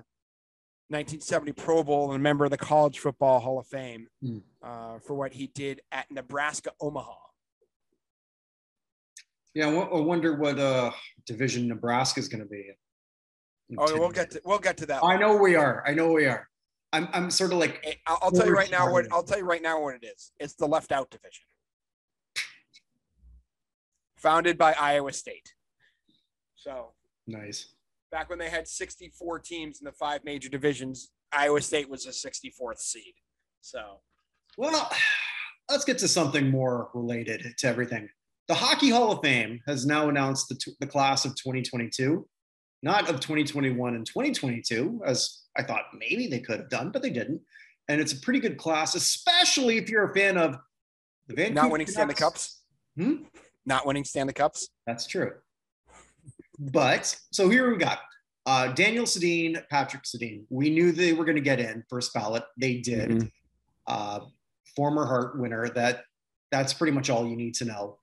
[0.90, 4.38] 1970 Pro Bowl, and a member of the College Football Hall of Fame Hmm.
[4.62, 7.16] uh, for what he did at Nebraska Omaha.
[9.56, 10.92] Yeah, I wonder what uh,
[11.26, 12.68] division Nebraska is going to be.
[13.70, 13.78] in.
[13.80, 15.04] Oh, we'll get to we'll get to that.
[15.04, 15.84] I know we are.
[15.88, 16.48] I know we are.
[16.94, 19.44] I'm, I'm sort of like, I'll, I'll tell you right now what I'll tell you
[19.46, 20.32] right now what it is.
[20.40, 21.46] It's the left out division,
[24.18, 25.54] founded by Iowa State.
[26.56, 26.92] So
[27.26, 27.75] nice.
[28.16, 32.12] Back when they had 64 teams in the five major divisions, Iowa State was a
[32.12, 33.14] 64th seed.
[33.60, 34.00] So
[34.58, 34.90] Well,
[35.70, 38.08] let's get to something more related to everything.
[38.48, 42.26] The Hockey Hall of Fame has now announced the, t- the class of 2022,
[42.84, 47.10] not of 2021 and 2022, as I thought maybe they could have done, but they
[47.10, 47.42] didn't.
[47.90, 50.56] And it's a pretty good class, especially if you're a fan of
[51.28, 52.22] the Vancouver not winning Stanley Canucks.
[52.36, 52.62] Cups,
[52.96, 53.24] Hmm?
[53.66, 54.70] not winning Stanley Cups.
[54.88, 55.34] That's true.
[56.60, 58.00] But so here we got
[58.46, 60.46] uh, Daniel Sedin, Patrick Sedin.
[60.50, 62.44] We knew they were going to get in first ballot.
[62.58, 63.10] They did.
[63.10, 63.32] Mhm.
[63.88, 64.20] Uh,
[64.76, 65.70] former Hart winner.
[65.70, 66.04] That
[66.52, 67.98] that's pretty much all you need to know.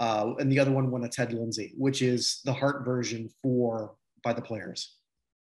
[0.00, 3.94] Uh, and the other one won a Ted Lindsay, which is the Hart version for
[4.24, 4.96] by the players.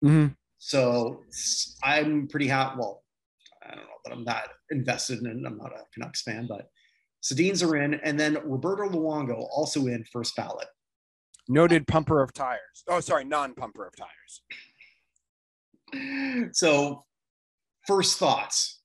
[0.03, 0.33] Mm-hmm.
[0.57, 1.21] So
[1.83, 2.77] I'm pretty happy.
[2.79, 3.03] Well,
[3.63, 5.45] I don't know that I'm that invested in it.
[5.45, 6.67] I'm not a Canucks fan, but
[7.23, 10.67] Sedin's are in, and then Roberto Luongo also in first ballot.
[11.51, 12.85] Noted pumper of tires.
[12.87, 14.41] Oh, sorry, non-pumper of tires.
[16.53, 17.03] so
[17.85, 18.79] first thoughts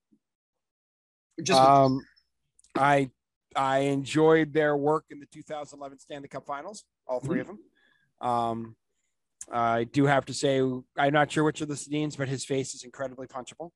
[1.40, 2.00] just Um,
[2.74, 3.10] I
[3.54, 7.58] I enjoyed their work in the 2011 Stanley Cup Finals, all 3 of them.
[8.20, 8.76] Um,
[9.50, 10.60] I do have to say,
[10.98, 13.70] I'm not sure which of the Sedins, but his face is incredibly punchable,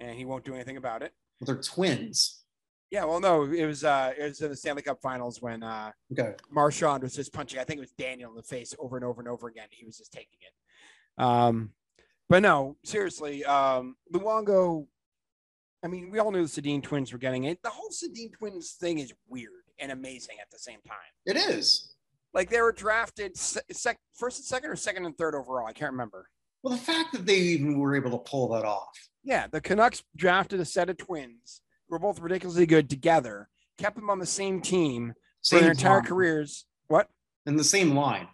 [0.00, 1.12] and he won't do anything about it.
[1.40, 2.43] they're twins
[2.90, 5.90] Yeah, well, no, it was uh, it was in the Stanley Cup Finals when uh,
[6.12, 7.58] okay Marchand was just punching.
[7.58, 9.66] I think it was Daniel in the face over and over and over again.
[9.70, 11.22] He was just taking it.
[11.22, 11.70] Um,
[12.28, 14.86] but no, seriously, um, Luongo.
[15.82, 17.62] I mean, we all knew the Sedin twins were getting it.
[17.62, 20.96] The whole Sedin twins thing is weird and amazing at the same time.
[21.26, 21.94] it is
[22.32, 25.66] Like they were drafted se- sec- first and second or second and third overall.
[25.66, 26.30] I can't remember.
[26.62, 30.02] well the fact that they even were able to pull that off Yeah, the Canucks
[30.16, 31.60] drafted a set of twins
[31.94, 35.14] were both ridiculously good together, kept them on the same team
[35.48, 36.04] for their entire line.
[36.04, 36.66] careers.
[36.88, 37.08] What?
[37.46, 38.26] in the same line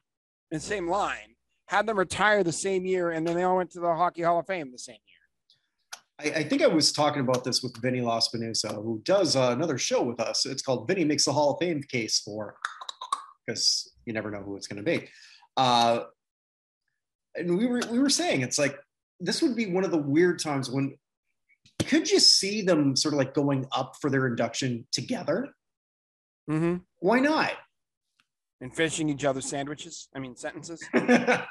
[0.50, 3.70] in the same line, had them retire the same year, and then they all went
[3.70, 6.32] to the Hockey Hall of Fame the same year.
[6.32, 9.78] I, I think I was talking about this with Vinny Laspinusa, who does uh, another
[9.78, 10.46] show with us.
[10.46, 12.56] It's called Vinny Makes the Hall of Fame Case for,
[13.46, 15.08] because you never know who it's going to be.
[15.56, 16.04] Uh,
[17.36, 18.76] and we were we were saying it's like
[19.20, 20.96] this would be one of the weird times when
[21.86, 25.48] could you see them sort of like going up for their induction together?
[26.48, 26.76] Mm-hmm.
[26.98, 27.52] Why not?
[28.60, 30.08] And finishing each other's sandwiches.
[30.14, 30.86] I mean sentences.
[30.94, 31.42] no,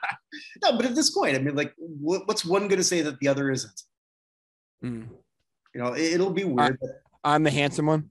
[0.64, 3.28] but at this point, I mean, like, what, what's one going to say that the
[3.28, 3.82] other isn't?
[4.84, 5.08] Mm.
[5.74, 6.78] You know, it, will be weird.
[6.80, 6.90] but
[7.24, 8.10] I'm the handsome one.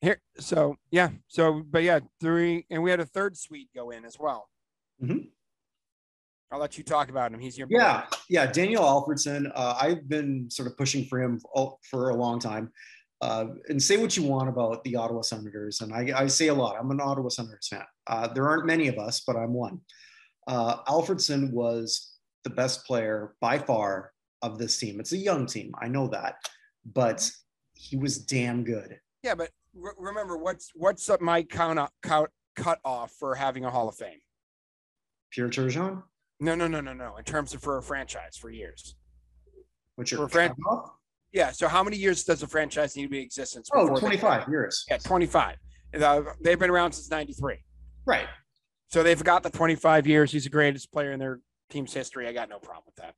[0.00, 4.04] Here, so yeah, so but yeah, three, and we had a third suite go in
[4.04, 4.48] as well.
[5.02, 5.28] Mhm.
[6.52, 7.40] I'll let you talk about him.
[7.40, 7.78] He's your boy.
[7.78, 8.46] Yeah, yeah.
[8.46, 9.50] Daniel Alfredsson.
[9.54, 11.40] Uh, I've been sort of pushing for him
[11.90, 12.70] for, a long time.
[13.20, 16.54] Uh, and say what you want about the Ottawa Senators, and I, I say a
[16.54, 16.76] lot.
[16.78, 17.84] I'm an Ottawa Senators fan.
[18.06, 19.80] Uh, there aren't many of us, but I'm one.
[20.46, 22.12] Uh, Alfredson was
[22.44, 25.00] the best player by far of this team.
[25.00, 26.36] It's a young team, I know that,
[26.84, 27.28] but
[27.72, 29.00] he was damn good.
[29.22, 33.70] yeah, but re- remember what's what's up my count cut cut off for having a
[33.70, 34.20] Hall of Fame?
[35.30, 36.02] Pierre Turgeon,
[36.40, 37.16] No, no, no, no, no.
[37.16, 38.96] In terms of for a franchise for years.
[39.96, 40.54] which For are a fran-
[41.32, 41.52] Yeah.
[41.52, 43.70] So how many years does a franchise need to be in existence?
[43.72, 44.84] oh, before they- 25 years.
[44.90, 45.56] Yeah, 25.
[45.98, 47.64] Uh, they've been around since 93.
[48.04, 48.26] Right.
[48.88, 50.30] So they've got the 25 years.
[50.30, 52.28] He's the greatest player in their team's history.
[52.28, 53.14] I got no problem with that.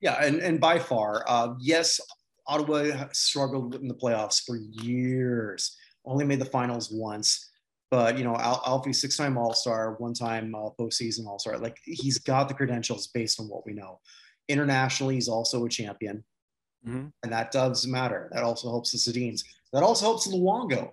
[0.00, 2.00] Yeah, and, and by far, uh, yes,
[2.46, 5.76] Ottawa struggled in the playoffs for years.
[6.06, 7.49] Only made the finals once,
[7.90, 11.58] but you know, Al- Alfie six-time All-Star, one-time uh, postseason All-Star.
[11.58, 14.00] Like he's got the credentials based on what we know.
[14.48, 16.24] Internationally, he's also a champion,
[16.86, 17.12] Mhm.
[17.22, 18.28] and that does matter.
[18.32, 19.44] That also helps the Sedins.
[19.72, 20.92] That also helps Luongo,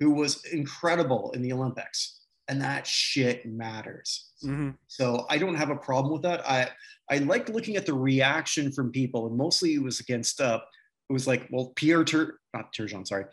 [0.00, 4.32] who was incredible in the Olympics, and that shit matters.
[4.44, 4.76] Mhm.
[4.88, 6.48] So I don't have a problem with that.
[6.48, 6.70] I
[7.08, 10.60] I liked looking at the reaction from people, and mostly it was against uh
[11.08, 13.26] it was like, well, Pierre Tur not Turgeon, sorry.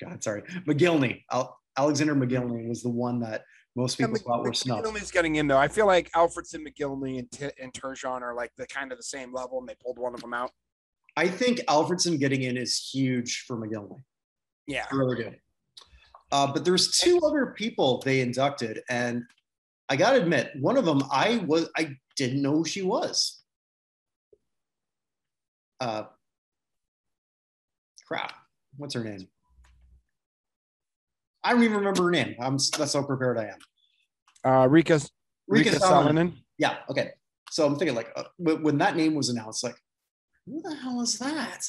[0.00, 0.42] God, sorry.
[0.66, 1.24] Mogilny.
[1.32, 3.44] Al- Alexander Mogilny was the one that
[3.76, 4.86] most people thought were snubbed.
[4.86, 5.58] Mogilny's getting in though.
[5.58, 9.04] I feel like Alfredsson, Mogilny, and, T- and Turgeon are like the kind of the
[9.04, 10.50] same level, and they pulled one of them out.
[11.16, 14.02] I think Alfredsson getting in is huge for Mogilny.
[14.66, 14.86] Yeah.
[14.90, 15.30] I really do.
[16.32, 19.24] Uh, but there's two other people they inducted, and
[19.88, 23.42] I gotta admit, one of them I was I didn't know who she was.
[25.80, 26.04] Uh,
[28.06, 28.32] crap.
[28.76, 29.26] What's her name?
[31.42, 32.34] I don't even remember her name.
[32.40, 33.58] I'm that's how prepared I am.
[34.44, 35.08] Uh, Riikka
[35.50, 35.80] Riikka, Riikka Sallinen.
[35.80, 36.32] Sallinen.
[36.58, 36.76] Yeah.
[36.88, 37.10] Okay.
[37.50, 39.76] So I'm thinking like uh, when that name was announced, like,
[40.46, 41.68] who the hell is that?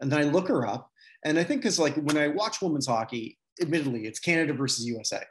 [0.00, 0.90] And then I look her up,
[1.24, 5.22] and I think because like when I watch women's hockey, admittedly, it's Canada versus USA.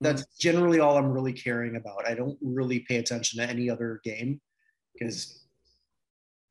[0.00, 2.06] That's generally all I'm really caring about.
[2.06, 4.40] I don't really pay attention to any other game
[4.92, 5.44] because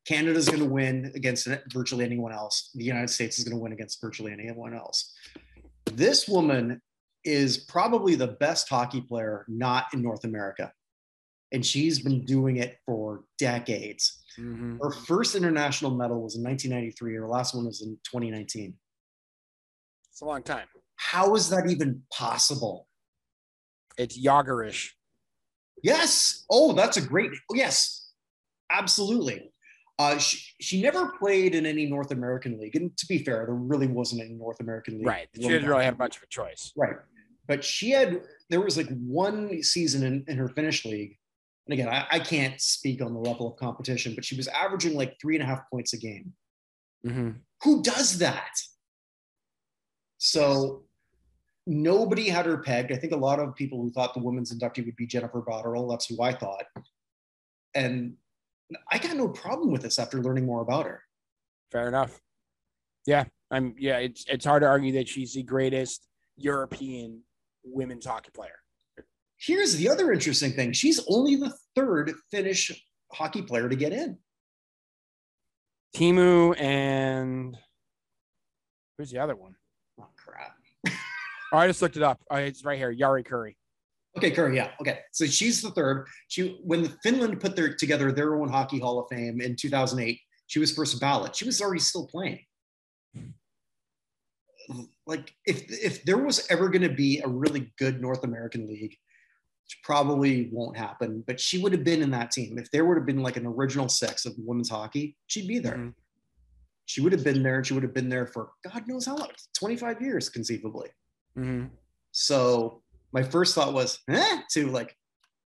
[0.06, 2.70] Canada's going to win against virtually anyone else.
[2.74, 5.14] The United States is going to win against virtually anyone else.
[5.92, 6.80] This woman
[7.24, 10.72] is probably the best hockey player not in North America.
[11.52, 14.24] And she's been doing it for decades.
[14.36, 14.78] Mhm.
[14.82, 17.14] Her first international medal was in 1993.
[17.14, 18.78] Her last one was in 2019.
[20.10, 20.68] It's a long time.
[20.96, 22.88] How is that even possible?
[23.96, 24.90] It's Yagerish.
[25.82, 26.44] Yes.
[26.50, 27.30] Oh, that's a great.
[27.52, 28.10] Yes,
[28.70, 29.53] absolutely.
[29.98, 32.74] Uh, she, she never played in any North American league.
[32.74, 35.06] And to be fair, there really wasn't any North American league.
[35.06, 35.28] Right.
[35.34, 36.72] She didn't really have much of a choice.
[36.76, 36.96] Right.
[37.46, 41.16] But she had, there was like one season in, in her Finnish league.
[41.66, 44.96] And again, I, I can't speak on the level of competition, but she was averaging
[44.96, 46.32] like three and a half points a game.
[47.06, 47.30] Mm-hmm.
[47.62, 48.50] Who does that?
[50.18, 50.84] So
[51.66, 52.92] nobody had her pegged.
[52.92, 55.88] I think a lot of people who thought the women's inductee would be Jennifer Botterill.
[55.88, 56.64] That's who I thought.
[57.74, 58.14] And
[58.90, 61.02] I got no problem with this after learning more about her.
[61.70, 62.20] Fair enough.
[63.06, 63.24] Yeah.
[63.50, 66.06] I'm yeah, it's it's hard to argue that she's the greatest
[66.36, 67.22] European
[67.62, 68.56] women's hockey player.
[69.38, 74.18] Here's the other interesting thing she's only the third Finnish hockey player to get in.
[75.94, 77.56] Teemu and
[78.98, 79.54] who's the other one?
[80.00, 80.56] Oh, crap.
[81.52, 82.20] Oh, I just looked it up.
[82.28, 82.92] Oh, it's right here.
[82.92, 83.54] Jari Kurri.
[84.16, 84.70] Okay, Kurri, yeah.
[84.80, 85.00] Okay.
[85.12, 86.06] So she's the third.
[86.28, 90.58] She when Finland put their together their own hockey hall of fame in 2008, she
[90.58, 91.34] was first ballot.
[91.34, 92.44] She was already still playing.
[95.06, 98.96] Like if if there was ever going to be a really good North American league,
[99.64, 102.56] which probably won't happen, but she would have been in that team.
[102.56, 105.76] If there would have been like an original six of women's hockey, she'd be there.
[105.76, 105.94] Mhm.
[106.86, 107.64] She would have been there.
[107.64, 110.90] She would have been there for God knows how long, 25 years conceivably.
[111.36, 111.70] Mhm.
[112.12, 112.83] So
[113.14, 114.94] my first thought was, eh, to like,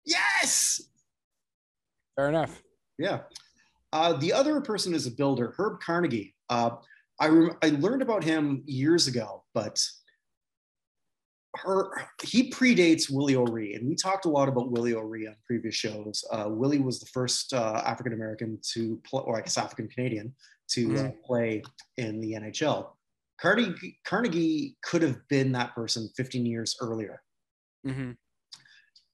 [0.06, 0.82] yes,
[2.16, 2.62] Fair enough.
[3.00, 3.22] yeah.
[3.92, 6.36] Uh, the other person is a builder, Herb Carnegie.
[6.50, 6.72] Uh,
[7.20, 9.82] I rem- I learned about him years ago, but
[11.58, 11.92] her
[12.22, 16.26] he predates Willie O'Ree, and we talked a lot about Willie O'Ree on previous shows.
[16.30, 20.36] Uh, Willie was the first uh, African American to play, or I guess African Canadian
[20.72, 21.64] to uh, play
[21.96, 22.90] in the NHL.
[23.40, 27.22] Carnegie, Carnegie could have been that person 15 years earlier.
[27.86, 28.12] Hmm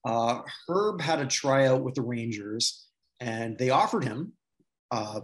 [0.06, 2.88] Uh, Herb had a tryout with the Rangers,
[3.20, 4.34] and they offered him
[4.90, 5.22] uh,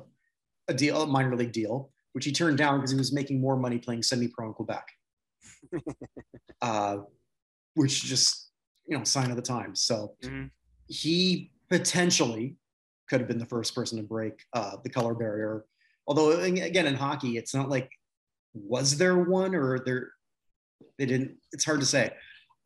[0.67, 3.57] a deal, a minor league deal, which he turned down because he was making more
[3.57, 4.87] money playing semi-pro in Quebec,
[6.61, 6.97] uh,
[7.75, 8.51] which just
[8.87, 9.81] you know sign of the times.
[9.81, 10.51] So Mhm.
[10.87, 12.55] he potentially
[13.09, 15.65] could have been the first person to break uh, the color barrier.
[16.07, 17.89] Although again, in hockey, it's not like
[18.53, 20.11] was there one or there
[20.97, 21.37] they didn't.
[21.51, 22.13] It's hard to say.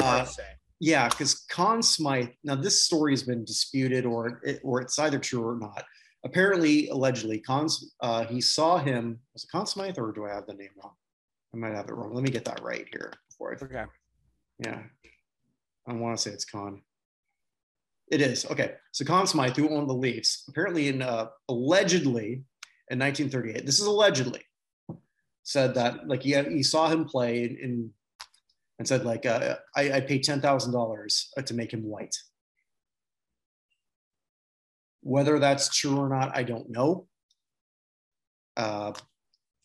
[0.01, 0.47] Hard Uh, to say.
[0.81, 2.29] Yeah, because Conn Smythe.
[2.43, 5.83] Now this story has been disputed, or it, or it's either true or not.
[6.25, 7.67] Apparently, allegedly, Conn
[8.01, 9.19] uh, he saw him.
[9.33, 10.93] Was it Conn Smythe, or do I have the name wrong?
[11.53, 12.15] I might have it wrong.
[12.15, 13.63] Let me get that right here before I.
[13.63, 13.85] Okay.
[14.57, 14.81] Yeah,
[15.87, 16.81] I want to say it's Conn.
[18.11, 18.73] It is okay.
[18.91, 22.43] So Conn Smythe, who owned the Leafs, apparently in uh, allegedly
[22.89, 23.67] in 1938.
[23.67, 24.41] This is allegedly
[25.43, 27.91] said that like he, he saw him play in, in
[28.81, 32.15] and said like uh, I, I paid ten thousand dollars to make him white.
[35.01, 37.05] Whether that's true or not, I don't know.
[38.57, 38.93] Uh,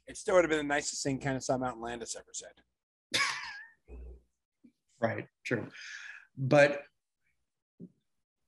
[0.07, 3.23] It still would have been the nicest thing Kennesaw Mountain Landis ever said.
[5.01, 5.67] right, true.
[6.37, 6.83] But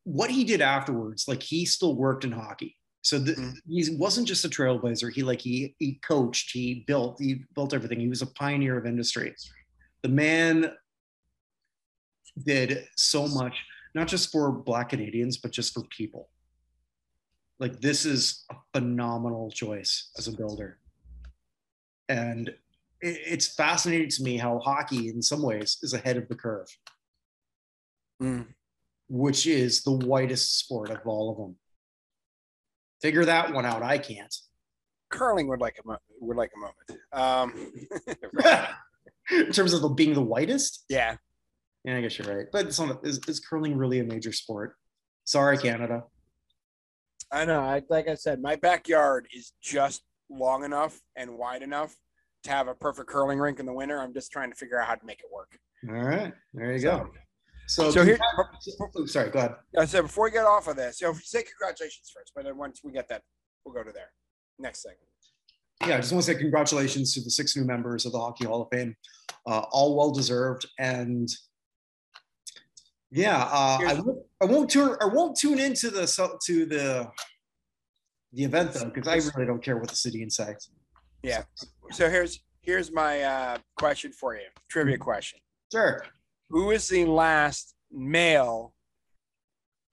[0.04, 2.76] what he did afterwards, like he still worked in hockey.
[3.00, 3.54] So the, Mhm.
[3.66, 5.10] he wasn't just a trailblazer.
[5.14, 8.00] He like he he coached, he built, he built everything.
[8.00, 9.34] He was a pioneer of industry.
[10.02, 10.72] The man
[12.44, 13.54] did so much,
[13.94, 16.28] not just for Black Canadians, but just for people.
[17.58, 20.78] Like this is a phenomenal choice as a builder,
[22.08, 22.54] and it,
[23.00, 26.68] it's fascinating to me how hockey, in some ways, is ahead of the curve,
[28.22, 28.46] Mm.
[29.08, 31.56] which is the whitest sport of all of them.
[33.02, 33.82] Figure that one out.
[33.82, 34.34] I can't.
[35.10, 36.86] Curling would like a mo- would like a moment.
[37.12, 37.72] Um,
[39.30, 41.16] in terms of the, being the whitest, yeah,
[41.84, 42.46] yeah, I guess you're right.
[42.52, 44.74] But it's is, is curling really a major sport?
[45.24, 46.04] Sorry, Canada.
[47.30, 47.60] I know.
[47.60, 51.94] I like I said, my backyard is just long enough and wide enough
[52.44, 54.00] to have a perfect curling rink in the winter.
[54.00, 55.58] I'm just trying to figure out how to make it work.
[55.88, 57.10] All right, there you go.
[57.66, 59.56] So, So here, oh, sorry, go ahead.
[59.78, 62.80] I said before we get off of this, so say congratulations first, but then once
[62.82, 63.22] we get that,
[63.64, 64.10] we'll go to there.
[64.58, 64.94] Next thing.
[65.86, 68.44] Yeah, I just want to say congratulations to the six new members of the Hockey
[68.44, 68.96] Hall of Fame.
[69.46, 71.28] Uh, all well deserved, and
[73.10, 76.06] yeah, uh, I won't, I won't tune I won't tune into the
[76.46, 77.10] to the
[78.32, 80.54] the event though because I really don't care what the city say.
[81.22, 81.42] Yeah.
[81.92, 85.38] So here's here's my uh, question for you, trivia question.
[85.72, 86.04] Sure.
[86.50, 88.74] Who is the last male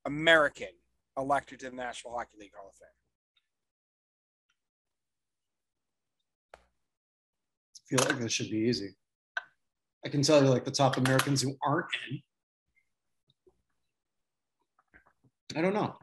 [0.06, 0.70] American
[1.18, 2.88] elected to the National Hockey League Hall of Fame?
[7.88, 8.96] Feel like this should be easy.
[10.06, 12.22] I can tell you like the top Americans who aren't in.
[15.58, 15.96] I don't know.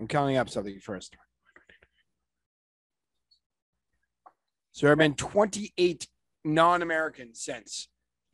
[0.00, 1.16] I'm counting up something first.
[4.72, 6.06] So there have been 28
[6.44, 7.88] non-Americans since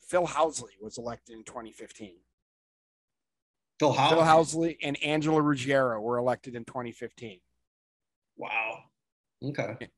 [0.08, 2.16] Phil Housley was elected in 2015.
[3.78, 4.08] Phil How?
[4.10, 7.38] Phil Housley and Angela Ruggiero were elected in 2015.
[8.36, 8.78] Wow.
[9.44, 9.88] Okay.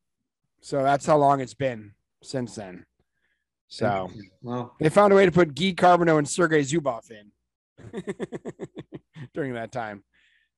[0.60, 1.92] So that's how long it's been
[2.24, 2.84] since then.
[3.68, 4.10] So
[4.42, 7.32] well, they found a way to put Guy Carbonneau and Sergei Zubov in
[9.34, 10.04] during that time.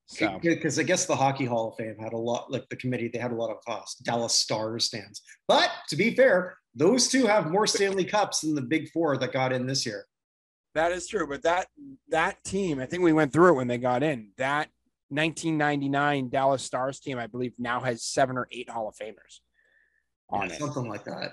[0.09, 3.09] So because I guess the Hockey Hall of Fame had a lot, like the committee,
[3.13, 5.23] they had a lot of uh, Dallas Stars stands.
[5.49, 9.33] But to be fair, those two have more Stanley Cups than the Big Four that
[9.33, 10.07] got in this year.
[10.75, 11.27] that is true.
[11.27, 11.67] But that
[12.11, 14.31] that team, I think we went through it when they got in.
[14.37, 14.69] That
[15.09, 19.41] 1999 Dallas Stars team, I believe, now has seven or eight Hall of Famers
[20.31, 20.59] on Yeah, it.
[20.61, 21.33] something like that.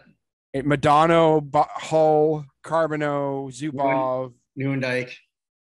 [0.54, 5.12] It Modano, Bu- Hull, Carbonneau, Zubov, Nieuwendyk.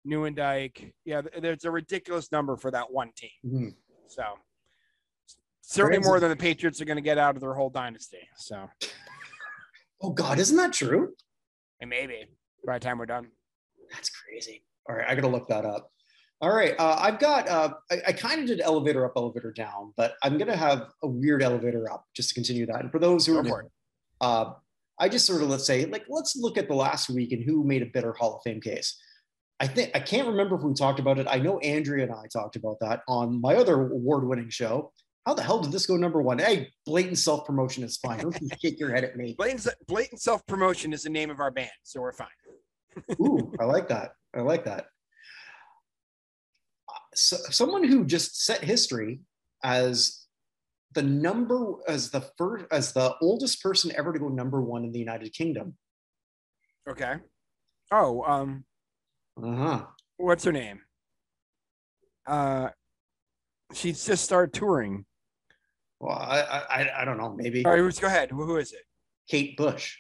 [0.05, 0.91] Nieuwendyk.
[1.05, 3.29] Yeah, there's a ridiculous number for that one team.
[3.45, 3.75] Mhm.
[4.07, 4.23] So
[5.61, 6.09] certainly Crazy.
[6.09, 8.27] more than the Patriots are going to get out of their whole dynasty.
[8.35, 8.69] So
[10.01, 11.15] Oh God, isn't that true?
[11.79, 12.25] and maybe
[12.65, 13.31] by the time we're done.
[13.91, 14.63] That's crazy.
[14.89, 15.91] All right, I gotta look that up.
[16.41, 17.47] All right, uh, I've got.
[17.47, 21.07] Uh, I, I kind of did elevator up, elevator down, but I'm gonna have a
[21.07, 22.81] weird elevator up just to continue that.
[22.81, 23.65] And for those who Go are,
[24.21, 24.53] uh,
[25.01, 27.63] I just sort of let's say like let's look at the last week and who
[27.63, 29.01] made a better Hall of Fame case.
[29.59, 31.27] I think I can't remember if we talked about it.
[31.29, 34.93] I know Andrea and I talked about that on my other award-winning show.
[35.25, 36.39] How the hell did this go number one?
[36.39, 38.19] Hey, blatant self-promotion is fine.
[38.19, 39.35] Don't you shake your head at me.
[39.37, 42.27] Blatant, blatant self promotion is the name of our band, so we're fine.
[43.19, 44.13] Ooh, I like that.
[44.35, 44.85] I like that.
[47.13, 49.19] So, someone who just set history
[49.63, 50.20] as
[50.93, 54.91] the number as the first as the oldest person ever to go number one in
[54.91, 55.77] the United Kingdom.
[56.89, 57.15] Okay.
[57.91, 58.65] Oh, um,
[59.41, 59.85] Uh huh.
[60.17, 60.81] what's her name?
[62.27, 62.69] Uh,
[63.73, 65.05] she's just started touring.
[65.99, 66.39] Well, I,
[66.69, 67.33] I I- don't know.
[67.35, 68.31] Maybe All right, let's go ahead.
[68.31, 68.83] Who, is it?
[69.29, 69.97] Kate Bush.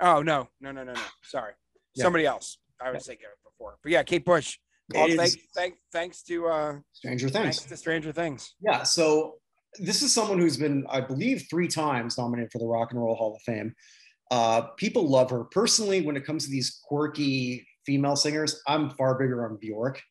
[0.00, 1.00] Oh no, no, no, no, no.
[1.22, 1.52] Sorry,
[1.94, 2.04] Yeah.
[2.04, 2.58] somebody else.
[2.80, 4.58] I was thinking of it before, but yeah, Kate Bush.
[4.94, 7.68] Oh, thank, thank, thanks to uh, Stranger thanks Things.
[7.70, 8.54] to Stranger Things.
[8.60, 8.82] Yeah.
[8.84, 9.38] So
[9.78, 13.14] this is someone who's been, I believe, three times nominated for the Rock and Roll
[13.14, 13.74] Hall of Fame.
[14.30, 15.44] Uh, people love her.
[15.44, 20.02] Personally, when it comes to these quirky female singers, I'm far bigger on Bjork,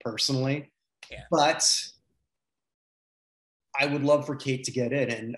[0.00, 0.72] personally.
[1.10, 1.24] Yeah.
[1.30, 1.64] But
[3.78, 5.10] I would love for Kate to get in.
[5.10, 5.36] And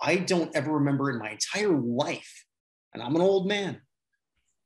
[0.00, 2.44] I don't ever remember in my entire life,
[2.92, 3.80] and I'm an old man,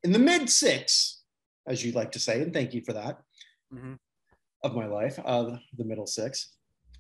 [0.03, 1.23] in the mid six,
[1.67, 3.21] as you'd like to say, and thank you for that
[3.73, 3.99] Mhm.
[4.64, 6.56] of my life, uh, the middle six.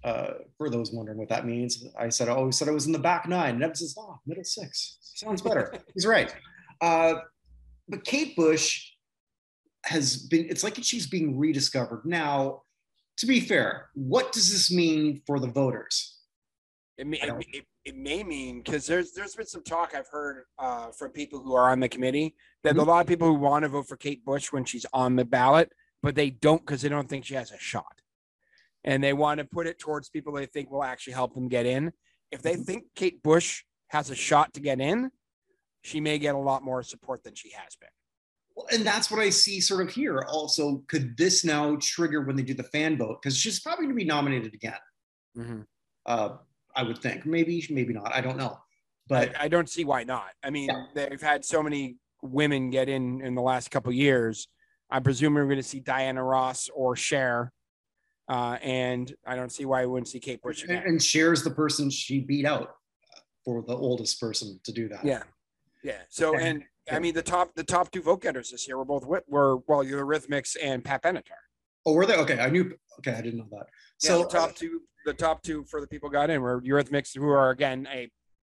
[0.06, 2.92] Uh, for those wondering what that means, I said I always said I was in
[2.92, 3.54] the back nine.
[3.56, 6.32] And Evan says, "Oh, middle six sounds better." He's right.
[6.80, 7.14] Uh,
[7.88, 8.92] but Kate Bush
[9.84, 10.46] has been.
[10.48, 12.62] It's like she's being rediscovered now.
[13.18, 16.18] To be fair, what does this mean for the voters?
[16.98, 20.44] It may, it, it, it may mean because there's there's been some talk I've heard
[20.58, 22.80] uh, from people who are on the committee that Mhm.
[22.80, 25.24] a lot of people who want to vote for Kate Bush when she's on the
[25.24, 28.00] ballot, but they don't because they don't think she has a shot,
[28.86, 31.66] and they want to put it towards people they think will actually help them get
[31.66, 31.92] in.
[32.30, 32.64] If they Mhm.
[32.66, 35.10] think Kate Bush has a shot to get in,
[35.82, 37.90] she may get a lot more support than she has been.
[38.54, 40.22] Well, and that's what I see sort of here.
[40.28, 43.20] Also, could this now trigger when they do the fan vote?
[43.20, 45.66] Because she's probably going to be nominated again.
[46.06, 46.38] Uh,
[46.74, 47.26] I would think.
[47.26, 48.14] Maybe, maybe not.
[48.14, 48.58] I don't know.
[49.08, 50.30] But I, I don't see why not.
[50.42, 50.86] I mean, Yeah.
[50.94, 54.48] they've had so many women get in in the last couple of years.
[54.90, 57.52] I presume we're going to see Diana Ross or Cher,
[58.28, 60.84] uh, and I don't see why we wouldn't see Kate Bush and, again.
[60.86, 62.76] and Cher's the person she beat out
[63.44, 65.04] for the oldest person to do that.
[65.04, 65.22] yeah,
[65.82, 66.00] yeah.
[66.08, 66.48] So, Okay.
[66.48, 69.56] and I mean, the top the top two vote getters this year were both were
[69.66, 71.42] well, Eurythmics and Pat Benatar.
[71.84, 72.16] Oh, were they?
[72.16, 72.72] Okay, I knew.
[72.98, 73.66] Okay, I didn't know that.
[73.98, 77.16] So So the top two, the top two for the people got in were Eurythmics,
[77.16, 78.10] who are again a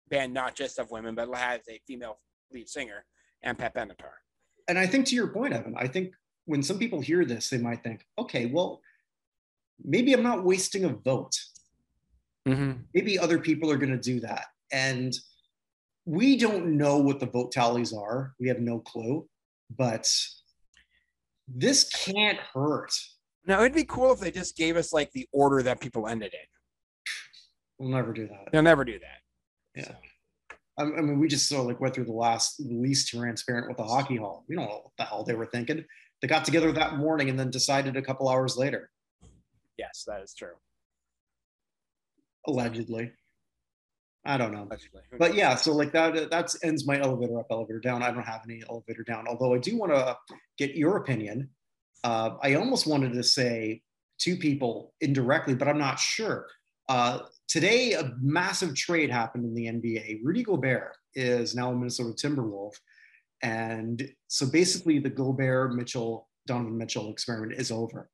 [0.09, 2.19] band not just of women, but has a female
[2.51, 3.05] lead singer
[3.41, 4.13] and Pat Benatar.
[4.67, 6.13] And I think to your point, Evan, I think
[6.45, 8.81] when some people hear this, they might think, okay, well,
[9.83, 11.35] maybe I'm not wasting a vote.
[12.47, 12.81] Mm-hmm.
[12.93, 14.45] Maybe other people are going to do that.
[14.71, 15.13] And
[16.05, 18.33] we don't know what the vote tallies are.
[18.39, 19.27] We have no clue.
[19.75, 20.09] But
[21.47, 22.91] this can't hurt.
[23.45, 26.33] Now it'd be cool if they just gave us like the order that people ended
[26.33, 26.47] in.
[27.77, 28.49] We'll never do that.
[28.51, 29.81] They'll never do that.
[29.81, 29.95] Yeah.
[30.77, 33.77] I I mean, we just sort of like went through the last least transparent with
[33.77, 34.45] the hockey hall.
[34.47, 35.83] We don't know what the hell they were thinking.
[36.21, 38.89] They got together that morning and then decided a couple hours later,
[39.77, 40.53] Yes, that is true.
[42.47, 43.11] allegedly.
[44.25, 44.63] I don't know.
[44.63, 45.01] Allegedly.
[45.17, 48.03] But yeah, so like that that ends my elevator up, elevator down.
[48.03, 49.27] I don't have any elevator down.
[49.27, 50.17] Although I do want to
[50.57, 51.49] get your opinion.
[52.03, 53.81] Uh, I almost wanted to say
[54.17, 56.47] two people indirectly, but I'm not sure.
[56.89, 60.19] Uh, today, a massive trade happened in the NBA.
[60.23, 62.73] Rudy Gobert is now a Minnesota Timberwolf,
[63.41, 68.09] and so basically, the Gobert Mitchell Donovan Mitchell experiment is over.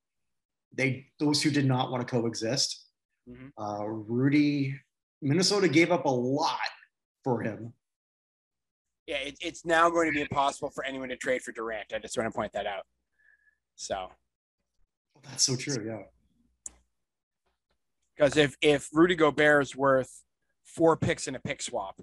[0.74, 2.86] They those who did not want to coexist.
[3.28, 3.52] Mhm.
[3.58, 4.80] Uh, Rudy
[5.22, 6.60] Minnesota gave up a lot
[7.24, 7.74] for him.
[9.08, 11.94] Yeah, it, it's now going to be impossible for anyone to trade for Durant.
[11.94, 12.84] I just want to point that out.
[13.76, 14.12] So,
[15.24, 15.84] That's so true.
[15.86, 16.04] Yeah.
[18.16, 20.24] because if if Rudy Gobert is worth
[20.66, 22.00] four picks in a pick swap,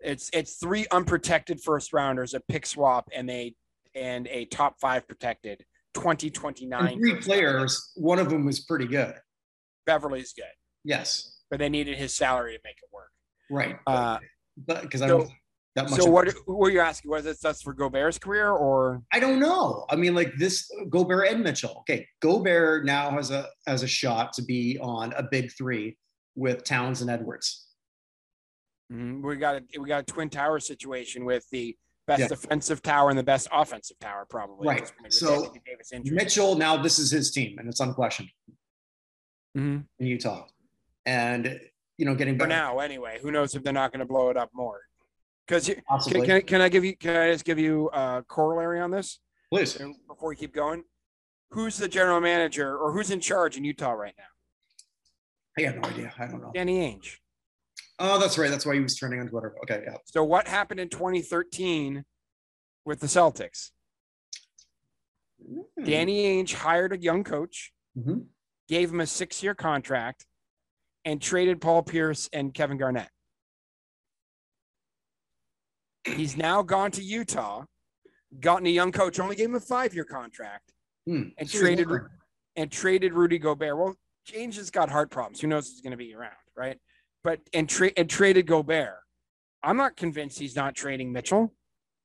[0.00, 3.54] it's it's three unprotected first rounders, a pick swap, and a
[3.94, 5.64] and a top five protected
[5.94, 6.86] 2029.
[6.86, 9.14] And three players, one of them was pretty good.
[9.86, 10.44] Beverley's good,
[10.84, 11.40] Yes.
[11.50, 13.10] but they needed his salary to make it work.
[13.50, 13.76] Right.
[13.86, 14.18] Uh,
[14.56, 15.30] but because I don't
[15.74, 16.00] that much.
[16.00, 17.10] so what were you asking?
[17.10, 19.86] Was it that's for Gobert's career or I don't know.
[19.90, 21.78] I mean, like this Gobert and Mitchell.
[21.80, 25.96] Okay, Gobert now has a has a shot to be on a big three
[26.34, 27.66] with Towns and Edwards.
[28.92, 29.22] Mhm.
[29.22, 31.76] we got a we got a twin tower situation with the
[32.06, 32.28] best Yeah.
[32.28, 34.68] defensive tower and the best offensive tower probably.
[34.68, 34.80] Right.
[34.80, 36.16] this point with So, Davis injury.
[36.16, 38.28] Mitchell now this is his team, and it's unquestioned
[39.56, 39.86] Mhm.
[39.98, 40.46] in Utah.
[41.04, 41.60] And
[41.98, 43.18] you know, getting for better now anyway.
[43.20, 44.80] Who knows if they're not going to blow it up more?
[45.46, 48.90] Because can, can, can I give you can I just give you a corollary on
[48.90, 49.18] this
[49.50, 49.74] Please.
[50.08, 50.84] before we keep going?
[51.50, 54.24] Who's the general manager or who's in charge in Utah right now?
[55.58, 56.14] I have no idea.
[56.18, 56.50] I don't know.
[56.54, 57.16] Danny Ainge.
[57.98, 58.50] Oh, that's right.
[58.50, 59.54] That's why he was trending on Twitter.
[59.64, 59.96] Okay, yeah.
[60.06, 62.04] So what happened in 2013
[62.86, 63.70] with the Celtics?
[65.46, 65.84] Hmm.
[65.84, 68.28] Danny Ainge hired a young coach, Mhm.
[68.68, 70.26] gave him a six-year contract,
[71.04, 73.10] and traded Paul Pierce and Kevin Garnett.
[76.04, 77.64] He's now gone to Utah,
[78.40, 80.72] gotten a young coach, only gave him a five-year contract,
[81.06, 81.28] Hmm.
[81.38, 82.12] and traded different.
[82.56, 83.76] and traded Rudy Gobert.
[83.76, 83.96] Well,
[84.28, 85.40] Ainge has got heart problems.
[85.40, 86.80] Who knows if he's going to be around, right?
[87.24, 88.98] But and trade and traded Gobert.
[89.62, 91.54] I'm not convinced he's not trading Mitchell.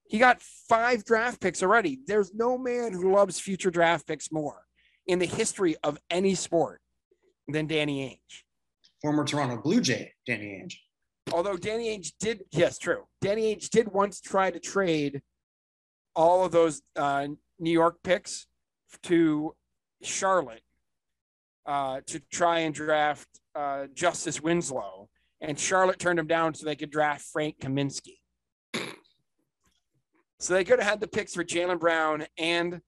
[0.10, 2.00] He got five draft picks already.
[2.06, 4.64] There's no man who loves future draft picks more
[5.06, 6.82] in the history of any sport
[7.48, 8.44] than Danny Ainge.
[9.02, 10.76] former Toronto Blue Jay, Danny Ainge.
[11.34, 13.04] Although Danny Ainge did, yes, true.
[13.22, 15.22] Danny Ainge did once try to trade
[16.16, 17.28] all of those uh,
[17.60, 18.48] New York picks
[19.04, 19.56] to
[20.02, 20.62] Charlotte
[21.66, 25.10] uh, to try and draft uh, Justice Winslow,
[25.42, 28.20] and Charlotte turned him down so they could draft Frank Kaminsky.
[30.40, 32.82] So they could have had the picks for Jaylen Brown and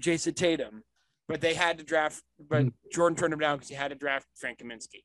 [0.00, 0.82] Jayson Tatum,
[1.28, 2.22] but they had to draft.
[2.38, 2.68] But mm-hmm.
[2.92, 5.04] Jordan turned him down because he had to draft Frank Kaminsky.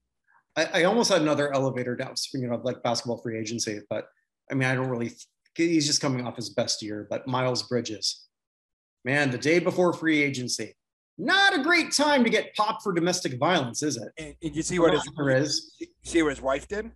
[0.56, 2.16] I, I almost had another elevator down.
[2.16, 4.08] Speaking of like basketball free agency, but
[4.52, 5.12] I mean, I don't really.
[5.56, 7.08] He's just coming off his best year.
[7.10, 8.28] But Miles Bridges,
[9.06, 10.74] man, the day before free agency,
[11.18, 14.12] not a great time to get popped for domestic violence, is it?
[14.18, 15.76] And, and you see what his There is.
[15.80, 16.92] you see what his wife did?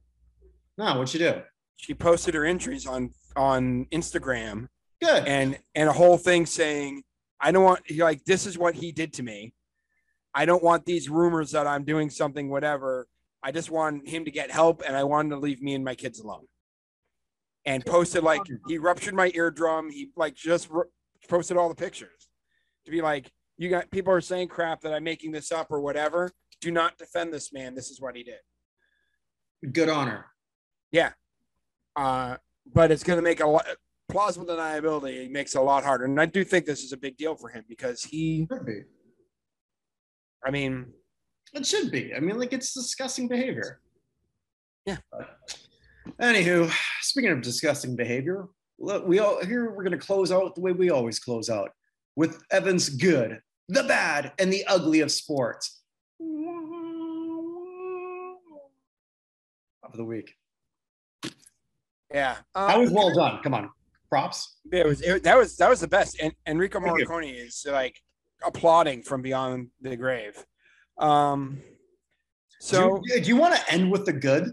[0.78, 1.42] No, what'd she do?
[1.78, 4.68] She posted her injuries on on Instagram
[5.02, 5.28] Good.
[5.28, 7.04] and and a whole thing saying,
[7.40, 9.54] "I don't want like this is what he did to me.
[10.34, 13.08] I don't want these rumors that I'm doing something whatever.
[13.42, 15.84] I just want him to get help, and I want him to leave me and
[15.84, 16.46] my kids alone."
[17.66, 19.90] And posted like he ruptured my eardrum.
[19.92, 20.90] He like just ru-
[21.28, 22.30] posted all the pictures
[22.86, 25.82] to be like, "You got people are saying crap that I'm making this up or
[25.82, 26.32] whatever.
[26.62, 27.76] Do not defend this man.
[27.76, 28.40] This is what he did."
[29.74, 30.26] Good honor.
[30.92, 31.12] Yeah.
[31.96, 32.38] Uh,
[32.74, 33.66] but it's going to make a lot
[34.10, 36.98] plausible deniability it makes it a lot harder and i do think this is a
[36.98, 38.82] big deal for him because he Should be.
[40.44, 40.94] i mean
[41.54, 42.14] It should be.
[42.14, 43.82] I mean, like it's disgusting behavior.
[44.86, 44.98] Yeah.
[45.12, 45.40] But,
[46.22, 48.46] anywho, speaking of disgusting behavior,
[48.78, 51.72] look, we all here we're gonna close out the way we always close out
[52.16, 55.82] with Evan's good, the bad, and the ugly of sports.
[59.84, 60.36] Of the week.
[62.14, 63.40] Yeah, that um, was well done.
[63.44, 63.70] Come on,
[64.10, 64.58] props.
[64.72, 66.20] It was it, that was that was the best.
[66.22, 67.06] And Enrico Thank you.
[67.06, 68.02] Morricone is like
[68.46, 70.44] applauding from beyond the grave.
[70.98, 71.60] Um,
[72.60, 74.52] so do you, you want to end with the good?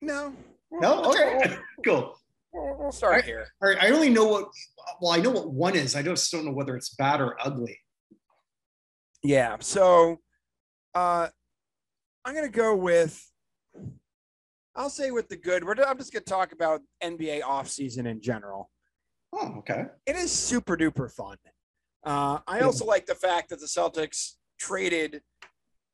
[0.00, 0.32] no,
[0.70, 1.00] No.
[1.00, 1.56] We'll- Okay.
[1.84, 2.16] cool.
[2.52, 3.48] We'll, we'll start here.
[3.60, 3.78] All right.
[3.82, 4.48] I only know what.
[5.00, 5.96] Well, I know what one is.
[5.96, 7.78] I just don't know whether it's bad or ugly.
[9.24, 9.56] Yeah.
[9.60, 10.18] So,
[10.94, 11.28] uh,
[12.24, 13.20] I'm gonna go with.
[14.76, 15.64] I'll say with the good.
[15.64, 18.70] We're, I'm just gonna talk about NBA offseason in general.
[19.32, 19.86] Oh, okay.
[20.06, 21.36] it is super duper fun.
[22.04, 25.22] Uh, I also like the fact that the Celtics traded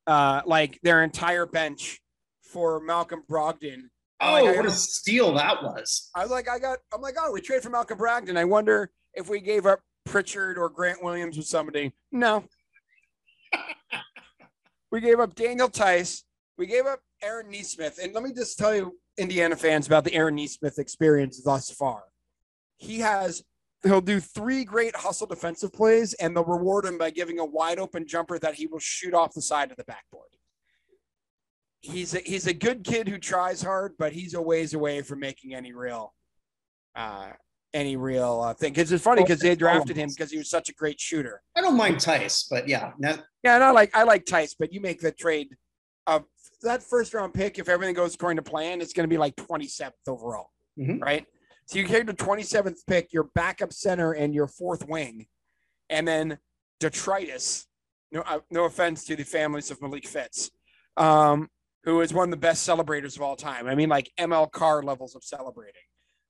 [0.07, 2.01] uh, like their entire bench
[2.43, 3.85] for Malcolm Brogdon.
[4.21, 6.11] Oh, Like, what a steal that was.
[6.15, 8.37] I was like, I got, I'm like, oh, we traded for Malcolm Brogdon.
[8.37, 11.95] I wonder if we gave up Pritchard or Grant Williams or somebody.
[12.13, 12.45] No.
[14.91, 16.25] we gave up Daniel Theis.
[16.59, 17.99] We gave up Aaron Nesmith.
[18.03, 22.05] And let me just tell you, Indiana fans, about the Aaron Nesmith experience thus far.
[22.77, 23.43] He has,
[23.83, 27.79] he'll do three great hustle defensive plays, and they'll reward him by giving a wide
[27.79, 30.29] open jumper that he will shoot off the side of the backboard.
[31.81, 35.21] He's a, he's a good kid who tries hard, but he's a ways away from
[35.21, 36.15] making any real,
[36.95, 37.31] uh,
[37.73, 38.73] any real uh, thing.
[38.73, 41.43] Because it's funny because they drafted him because he was such a great shooter.
[41.57, 42.93] I don't mind Theis, but yeah,
[43.43, 45.57] Yeah, and I like I like Theis, but you make the trade
[46.07, 46.25] of
[46.63, 47.59] that first round pick.
[47.59, 51.01] If everything goes according to plan, it's going to be like 27th overall, Mhm.
[51.03, 51.27] right?
[51.67, 55.27] So you carry the 27th pick, your backup center, and your fourth wing,
[55.89, 56.39] and then
[56.81, 57.67] detritus.
[58.13, 60.51] No, uh, no offense to the families of Malik Fitts,
[60.97, 61.49] um,
[61.85, 63.67] who is one of the best celebrators of all time.
[63.69, 65.83] I mean, like ML Carr levels of celebrating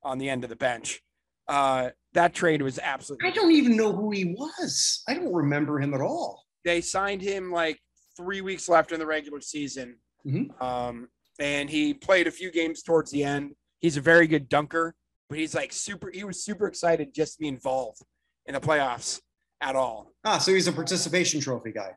[0.03, 1.01] on the end of the bench.
[1.47, 3.27] Uh, that trade was absolutely.
[3.27, 5.03] I don't even know who he was.
[5.07, 6.43] I don't remember him at all.
[6.63, 7.79] they signed him like
[8.15, 9.97] three weeks left in the regular season.
[10.25, 10.61] Mhm.
[10.61, 11.09] Um,
[11.39, 13.55] and he played a few games towards the end.
[13.79, 14.95] He's a very good dunker,
[15.29, 18.01] but he's like super, he was super excited just to be involved
[18.45, 19.21] in the playoffs
[19.61, 20.11] at all.
[20.23, 21.95] Ah, so he's a participation trophy guy.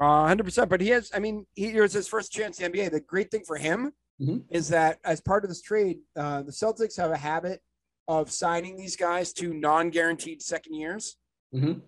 [0.00, 0.68] Uh, 100%.
[0.68, 2.90] But he has, I mean, he it was his first chance in the NBA.
[2.90, 4.44] The great thing for him Mhm.
[4.50, 7.62] is that as part of this trade, uh, the Celtics have a habit
[8.06, 11.16] of signing these guys to non guaranteed second years.
[11.54, 11.82] Mhm.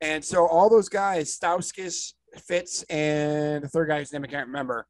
[0.00, 4.46] And so all those guys, Stauskas, Fitts, and the third guy whose name I can't
[4.46, 4.86] remember,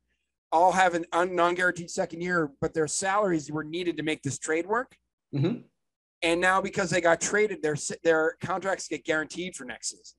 [0.53, 4.39] all have an un- non-guaranteed second year, but their salaries were needed to make this
[4.39, 4.97] trade work.
[5.35, 5.65] Mhm.
[6.23, 10.17] And now because they got traded, their their contracts get guaranteed for next season.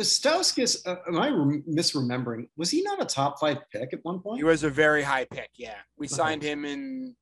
[0.00, 2.48] Stauskas, uh, am I rem- misremembering?
[2.56, 4.38] Was he not a top five pick at one point?
[4.38, 5.50] He was a very high pick.
[5.54, 6.14] Yeah, we Okay.
[6.16, 7.16] signed him in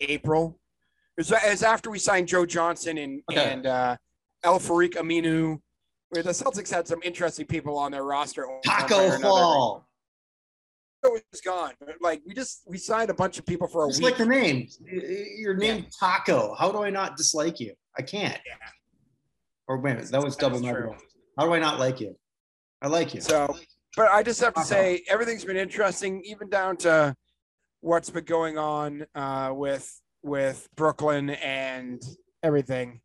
[0.00, 0.60] April.
[1.16, 3.52] It was, it was after we signed Joe Johnson and Okay.
[3.52, 3.96] and uh,
[4.44, 5.60] Al-Farouq Aminu,
[6.10, 8.46] where the Celtics had some interesting people on their roster.
[8.64, 9.18] Taco.
[9.18, 9.88] Fall.
[11.10, 11.72] Was gone.
[11.80, 14.10] But like we just we signed a bunch of people for a Just week.
[14.10, 14.68] like the name.
[15.38, 16.54] Your name Taco.
[16.58, 17.74] How do I not dislike you?
[17.98, 18.38] I can't.
[18.46, 18.54] Yeah.
[19.68, 20.90] Or wait, a minute, that was double That's negative.
[20.98, 21.06] true.
[21.38, 22.16] How do I not like you?
[22.80, 23.20] I like you.
[23.20, 23.54] So,
[23.96, 27.14] but I just have to say everything's been interesting, even down to
[27.80, 29.90] what's been going on uh, with
[30.22, 32.02] with Brooklyn and
[32.42, 33.00] everything.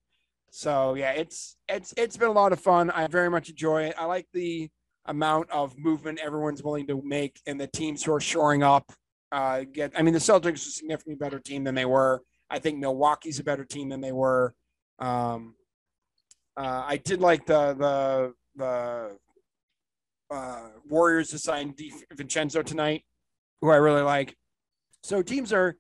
[0.52, 2.90] So yeah, it's it's it's been a lot of fun.
[2.90, 3.96] I very much enjoy it.
[3.98, 4.70] I like the
[5.08, 8.92] amount of movement everyone's willing to make and the teams who are shoring up.
[9.32, 12.22] Uh, get I mean the Celtics are a significantly better team than they were.
[12.50, 14.54] I think Milwaukee's a better team than they were.
[15.00, 15.56] Um,
[16.56, 19.18] uh, I did like the the the
[20.30, 21.74] uh, Warriors to sign
[22.14, 23.04] Vincenzo tonight,
[23.62, 24.36] who I really like.
[25.04, 25.76] So teams are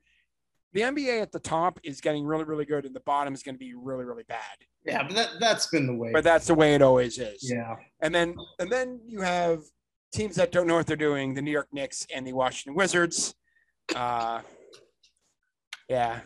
[0.77, 3.55] the NBA at the top is getting really really good, and the bottom is going
[3.55, 4.57] to be really really bad.
[4.85, 6.11] yeah, but that, that's been the way.
[6.13, 7.49] But that's the way it always is.
[7.51, 7.77] yeah.
[8.01, 9.63] And then and then you have
[10.13, 13.33] teams that don't know what they're doing: the New York Knicks and the Washington Wizards.
[13.95, 14.41] Uh,
[15.89, 16.19] yeah,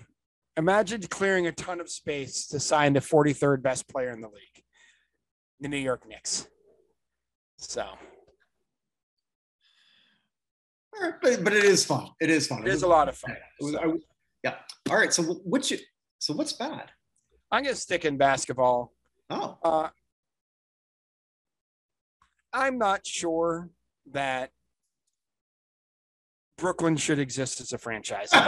[0.57, 4.65] imagine clearing a ton of space to sign the 43rd best player in the league,
[5.61, 6.45] the New York Knicks.
[7.57, 7.85] So
[11.21, 12.09] but, but it is fun.
[12.19, 12.63] It is fun.
[12.63, 13.35] it is a lot of fun.
[13.61, 13.99] So,
[14.43, 14.55] yeah.
[14.89, 15.13] All right.
[15.13, 15.71] So what's
[16.19, 16.89] so what's bad?
[17.51, 18.93] I'm gonna stick in basketball.
[19.29, 19.57] Oh.
[19.63, 19.89] Uh,
[22.53, 23.69] I'm not sure
[24.11, 24.51] that
[26.57, 28.29] Brooklyn should exist as a franchise.
[28.31, 28.41] can,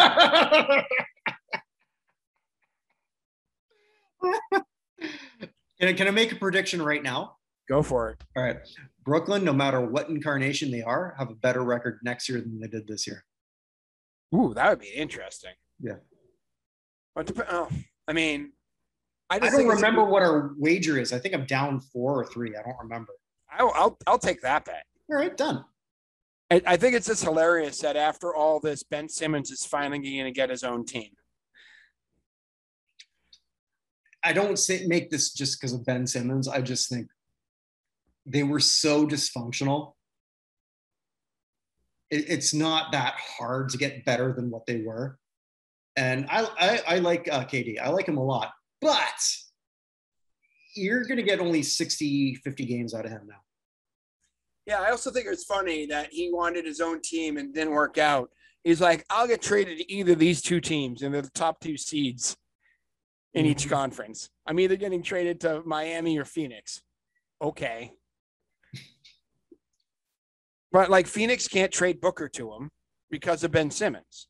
[5.82, 7.38] I, can I make a prediction right now?
[7.70, 8.22] Go for it.
[8.36, 8.58] All right.
[9.06, 12.68] Brooklyn, no matter what incarnation they are, have a better record next year than they
[12.68, 13.24] did this year.
[14.36, 15.54] Ooh, that would be interesting.
[15.84, 15.96] Yeah.
[17.14, 17.70] But dep- oh,
[18.08, 18.54] I mean,
[19.30, 21.12] I I don't think it's- remember what our wager is.
[21.14, 22.56] I think I'm down four or three.
[22.56, 23.12] I don't remember.
[23.52, 24.86] I'll, I'll I'll take that bet.
[25.12, 25.66] All right, done.
[26.50, 30.26] I, I think it's just hilarious that after all this, Ben Simmons is finally going
[30.26, 31.12] to get his own team.
[34.24, 36.48] I don't say make this just because of Ben Simmons.
[36.48, 37.08] I just think
[38.26, 39.94] they were so dysfunctional.
[42.10, 45.20] It, it's not that hard to get better than what they were.
[45.96, 47.80] And I, I, I like uh, KD.
[47.80, 49.04] I like him a lot, but
[50.76, 53.36] you're going to get only 60, 50 games out of him now.
[54.66, 57.98] Yeah, I also think it's funny that he wanted his own team and didn't work
[57.98, 58.30] out.
[58.64, 61.60] He's like, I'll get traded to either of these two teams, and they're the top
[61.60, 62.38] two seeds
[63.34, 63.74] in each Mm-hmm.
[63.74, 64.30] conference.
[64.48, 66.82] I'm either getting traded to Miami or Phoenix.
[67.42, 67.92] Okay.
[70.72, 72.72] But like Phoenix can't trade Booker to him
[73.12, 74.28] because of Ben Simmons.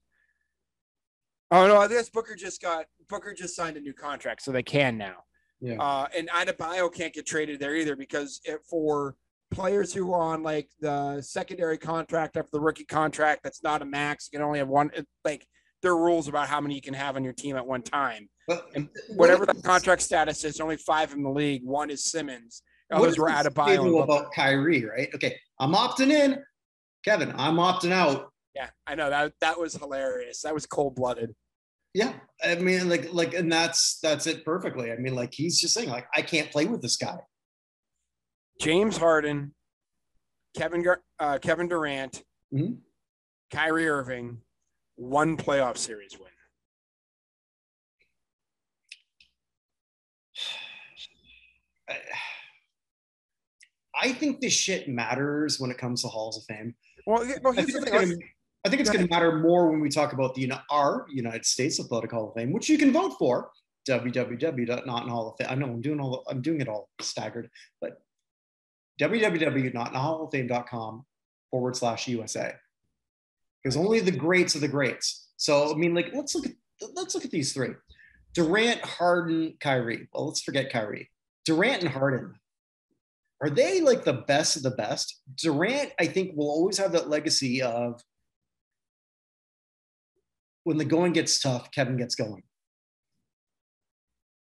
[1.53, 4.63] Oh no, I guess Booker just got Booker just signed a new contract, so they
[4.63, 5.17] can now.
[5.61, 5.79] Yeah.
[5.79, 9.15] Uh, and Adebayo can't get traded there either because it, for
[9.51, 13.85] players who are on like the secondary contract after the rookie contract, that's not a
[13.85, 14.29] max.
[14.33, 14.89] You can only have one.
[14.95, 15.45] it- Like
[15.83, 18.29] there are rules about how many you can have on your team at one time.
[18.47, 21.63] But And Whatever the contract status is, only five in the league.
[21.63, 22.63] One is Simmons.
[22.91, 24.03] Others were Adebayo.
[24.03, 25.09] about Kyrie, right?
[25.13, 26.43] Okay, I'm opting in.
[27.05, 28.31] Kevin, I'm opting out.
[28.55, 30.41] Yeah, I know that that was hilarious.
[30.41, 31.33] That was cold blooded.
[31.93, 32.13] Yeah,
[32.43, 34.91] I mean, like, like, and that's that's it perfectly.
[34.91, 37.17] I mean, like, he's just saying, like, I can't play with this guy.
[38.59, 39.53] James Harden,
[40.57, 40.83] Kevin
[41.19, 42.23] uh, Kevin Durant,
[42.53, 42.79] Mhm.
[43.51, 44.41] Kyrie Irving,
[44.95, 46.29] one playoff series win.
[51.89, 51.99] I-
[53.95, 56.73] I think this shit matters when it comes to halls of fame.
[57.05, 58.19] Well, well here's the thing.
[58.65, 61.45] I think it's Go going to matter more when we talk about the our United
[61.45, 63.51] States Athletic Hall of Fame, which you can vote for.
[63.87, 65.47] www.nothing of fame.
[65.49, 67.49] I know I'm doing all I'm doing it all staggered,
[67.81, 68.01] but
[69.01, 71.05] www.nothalloffame.com
[71.51, 72.53] forward slash USA.
[73.61, 75.31] Because only the greats are the greats.
[75.35, 76.53] So I mean, like, let's look at
[76.95, 77.71] let's look at these three:
[78.33, 80.07] Durant, Harden, Kyrie.
[80.13, 81.09] Well, let's forget Kyrie.
[81.45, 82.35] Durant and Harden.
[83.41, 85.19] Are they like the best of the best?
[85.35, 88.01] Durant, I think, will always have that legacy of
[90.63, 92.43] when the going gets tough, Kevin gets going.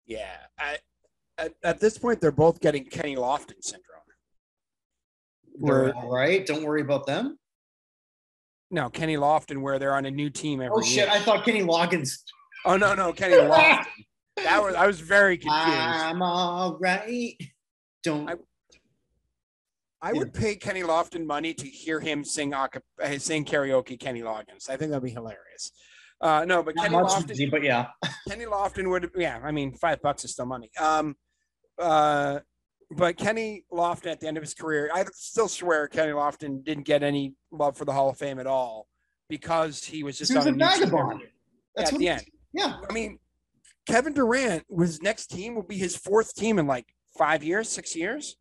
[0.05, 0.77] Yeah, I,
[1.37, 3.81] at, at this point, they're both getting Kenny Lofton syndrome.
[5.59, 6.45] They're all right.
[6.45, 7.39] Don't worry about them.
[8.71, 11.05] No, Kenny Lofton, where they're on a new team every Oh shit!
[11.05, 11.07] year.
[11.09, 12.11] I thought Kenny Loggins.
[12.65, 13.85] oh no, no, Kenny Lofton.
[14.43, 15.55] That was I was very confused.
[15.57, 17.37] I'm all right.
[18.03, 18.29] Don't.
[18.29, 18.35] I-
[20.01, 22.67] I would pay Kenny Lofton money to hear him sing uh,
[23.17, 24.69] sing karaoke Kenny Loggins.
[24.69, 25.71] I think that'd be hilarious.
[26.21, 27.87] Uh, no, but not Kenny Lofton, but yeah.
[28.29, 30.71] Kenny Lofton would, yeah, I mean, five bucks is still money.
[30.79, 31.15] Um,
[31.77, 32.39] uh,
[32.91, 36.85] but Kenny Lofton at the end of his career, I still swear Kenny Lofton didn't
[36.85, 38.87] get any love for the Hall of Fame at all
[39.29, 41.21] because he was just He was on a new team every vagabond.
[41.75, 42.23] That's at the end.
[42.53, 42.77] Yeah.
[42.89, 43.19] I mean,
[43.87, 46.85] Kevin Durant, his next team will be his fourth team in like
[47.17, 48.37] five years, six years,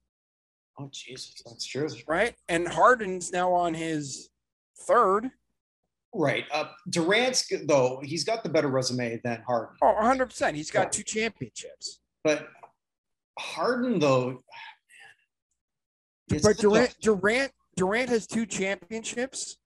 [0.79, 1.89] Oh Jesus, that's true.
[2.09, 2.35] right?
[2.49, 4.29] And Harden's now on his
[4.81, 5.31] third.
[6.15, 6.45] Right.
[6.53, 8.01] Uh, Durant's though.
[8.05, 9.77] He's got the better resume than Harden.
[9.83, 10.55] Oh, 100%.
[10.55, 12.01] He's got two championships.
[12.23, 12.49] But
[13.39, 14.43] Harden, though,
[16.31, 16.57] man, But.
[16.59, 19.57] Durant, Durant, Durant has two championships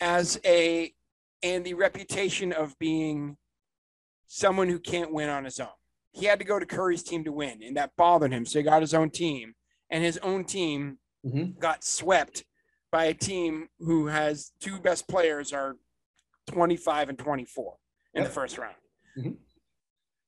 [0.00, 0.92] as a
[1.42, 3.36] and the reputation of being
[4.26, 5.68] someone who can't win on his own.
[6.12, 8.46] He had to go to Curry's team to win, and that bothered him.
[8.46, 9.54] So he got his own team,
[9.90, 11.58] and his own team Mhm.
[11.58, 12.44] got swept
[12.94, 15.74] by a team who has two best players are
[16.46, 17.74] 25 and 24
[18.14, 18.76] in the first round.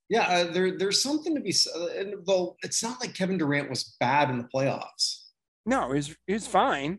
[0.09, 1.73] Yeah, uh, there, there's something to be said.
[1.97, 5.27] And though it's not like Kevin Durant was bad in the playoffs,
[5.65, 6.99] No, it was fine.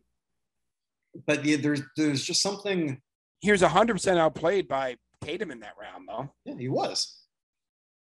[1.25, 3.01] but yeah, there's there's just something.
[3.41, 6.31] He was 100% outplayed by Tatum in that round, though.
[6.45, 7.23] Yeah, he was.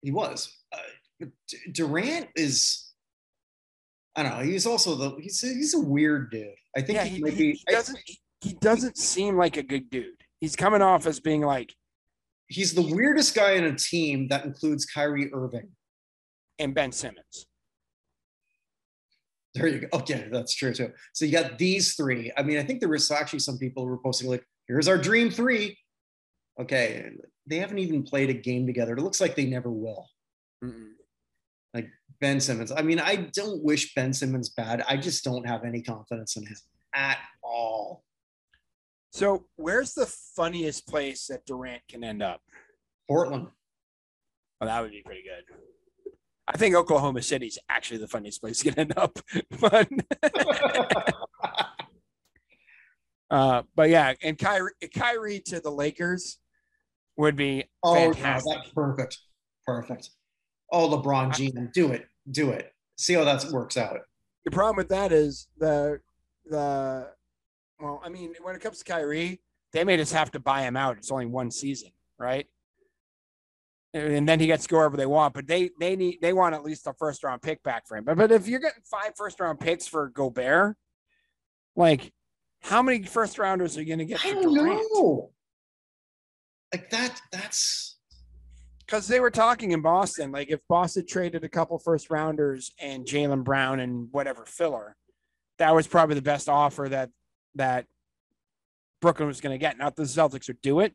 [0.03, 0.55] He was.
[0.71, 1.25] Uh,
[1.71, 2.84] Durant is.
[4.15, 4.43] I don't know.
[4.43, 5.15] He's also the.
[5.21, 6.47] He's a, he's a weird dude.
[6.75, 7.61] I think yeah, he, he, might he- be.
[7.67, 10.21] he doesn't he, he doesn't seem like a good dude.
[10.39, 11.73] He's coming off as being like
[12.47, 15.69] he's the weirdest guy in a team that includes Kyrie Irving.
[16.59, 17.47] and Ben Simmons.
[19.55, 19.87] There you go.
[19.99, 20.91] Okay, that's true too.
[21.13, 22.31] So you got these three.
[22.37, 24.97] I mean, I think there was actually some people who were posting like, "Here's our
[24.97, 25.77] dream three.
[26.59, 27.09] Okay,
[27.47, 28.95] they haven't even played a game together.
[28.97, 30.09] It looks like they never will.
[32.25, 32.71] Ben Simmons.
[32.71, 34.83] I mean, I don't wish Ben Simmons bad.
[34.89, 36.55] I just don't have any confidence in him
[36.95, 38.03] at all.
[39.11, 42.41] So where's the funniest place that Durant can end up?
[43.07, 43.49] Portland.
[44.59, 45.55] Well, that would be pretty good.
[46.47, 49.19] I think Oklahoma City's actually the funniest place to end up.
[49.61, 49.87] But
[53.29, 56.39] Uh, but yeah, and Kyrie, Kyrie to the Lakers
[57.17, 59.19] would be Oh, no, that's perfect.
[59.67, 60.09] Perfect.
[60.71, 62.07] Oh, LeBron James, do it.
[62.29, 62.73] Do it.
[62.97, 63.99] See how that works out.
[64.45, 65.99] the problem with that is the
[66.45, 67.09] the
[67.79, 69.41] well, I mean, when it comes to Kyrie,
[69.73, 70.97] they may just have to buy him out.
[70.97, 72.47] It's only one season, right?
[73.93, 76.53] And then he gets to go wherever they want, but they they need they want
[76.55, 78.03] at least a first round pick back for him.
[78.03, 80.75] But but if you're getting five first round picks for Gobert,
[81.75, 82.11] like
[82.61, 84.81] how many first rounders are you going to get I don't Durant?
[84.93, 85.31] know.
[86.73, 87.94] Like that, that's
[88.85, 93.05] because they were talking in Boston, like if Boston traded a couple first rounders and
[93.05, 94.95] Jaylen Brown and whatever filler,
[95.57, 97.09] that was probably the best offer that
[97.55, 97.85] that
[99.01, 99.77] Brooklyn was going to get.
[99.77, 100.93] Not the Celtics would do it,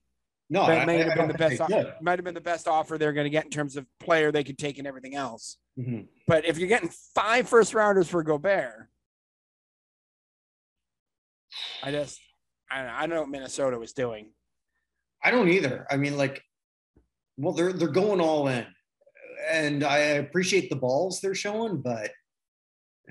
[0.48, 1.66] no, but I- it may I- have I been the best.
[1.68, 1.86] did.
[2.00, 4.44] Might have been the best offer they're going to get in terms of player they
[4.44, 5.58] could take and everything else.
[5.78, 6.08] Mhm.
[6.26, 8.88] But if you're getting five first rounders for Gobert,
[11.82, 12.20] I just
[12.70, 14.32] I don't know, I don't know what Minnesota was doing.
[15.24, 15.86] I don't either.
[15.90, 16.42] I mean, like,
[17.40, 18.66] well, they're they're going all in,
[19.50, 22.10] and I appreciate the balls they're showing, but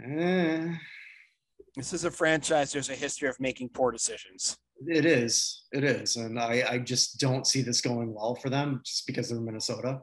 [0.03, 0.73] eh,
[1.75, 2.71] This is a franchise.
[2.71, 4.57] There's a history of making poor decisions.
[4.87, 8.81] it is, it is, and I I just don't see this going well for them
[8.85, 10.01] just because they're Minnesota.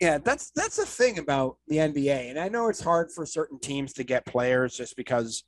[0.00, 3.58] Yeah, that's that's the thing about the NBA, and I know it's hard for certain
[3.58, 5.44] teams to get players just because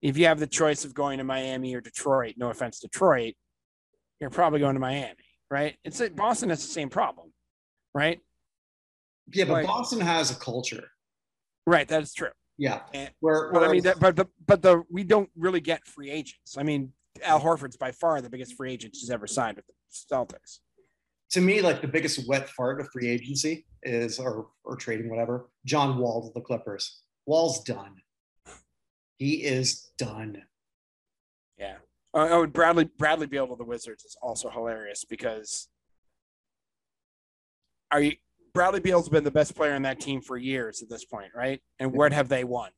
[0.00, 3.34] if you have the choice of going to Miami or Detroit, no offense, Detroit,
[4.20, 5.16] you're probably going to Miami,
[5.54, 5.76] right?
[5.84, 7.32] It's Boston has the same problem,
[7.94, 8.20] right?
[9.32, 10.90] Yeah, but Like- Boston has a culture.
[11.64, 12.32] Right, that is true.
[12.58, 15.86] Yeah, And- where, But I mean, that, but the but the we don't really get
[15.86, 16.58] free agents.
[16.58, 16.92] I mean,
[17.22, 19.74] Al Horford's by far the biggest free agent he's ever signed with the
[20.12, 20.58] Celtics.
[21.30, 25.48] to me, like the biggest wet fart of free agency is, or or trading, whatever.
[25.64, 27.02] John Wall to the Clippers.
[27.26, 27.94] Wall's done.
[29.18, 30.44] He is done.
[31.56, 31.78] Yeah.
[32.14, 35.68] Uh, oh, and Bradley Bradley Beal to the Wizards is also hilarious because
[37.90, 38.12] are you
[38.54, 41.60] Bradley Beal's been the best player on that team for years at this point, right?
[41.80, 42.70] And what have they won?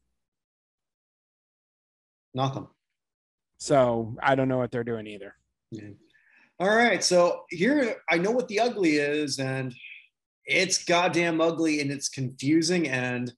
[2.33, 2.67] Nothing.
[3.59, 5.35] So I don't know what they're doing either.
[5.71, 5.91] Yeah.
[6.59, 7.05] All right.
[7.05, 9.75] So here, I know what the ugly is, and
[10.47, 12.89] it's goddamn ugly and it's confusing.
[12.89, 13.33] And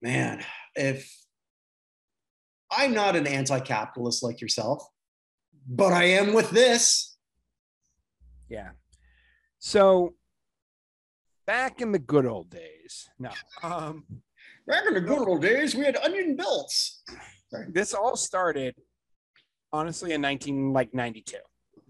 [0.00, 0.42] man,
[0.74, 1.14] if
[2.70, 4.86] I'm not an anti capitalist like yourself,
[5.68, 7.16] but I am with this.
[8.48, 8.70] Yeah.
[9.58, 10.14] So
[11.46, 13.30] back in the good old days, no.
[13.62, 14.04] Um,
[14.66, 17.02] Back in the good old days, we had onion belts.
[17.68, 18.74] this all started
[19.72, 21.36] honestly in 19 like 92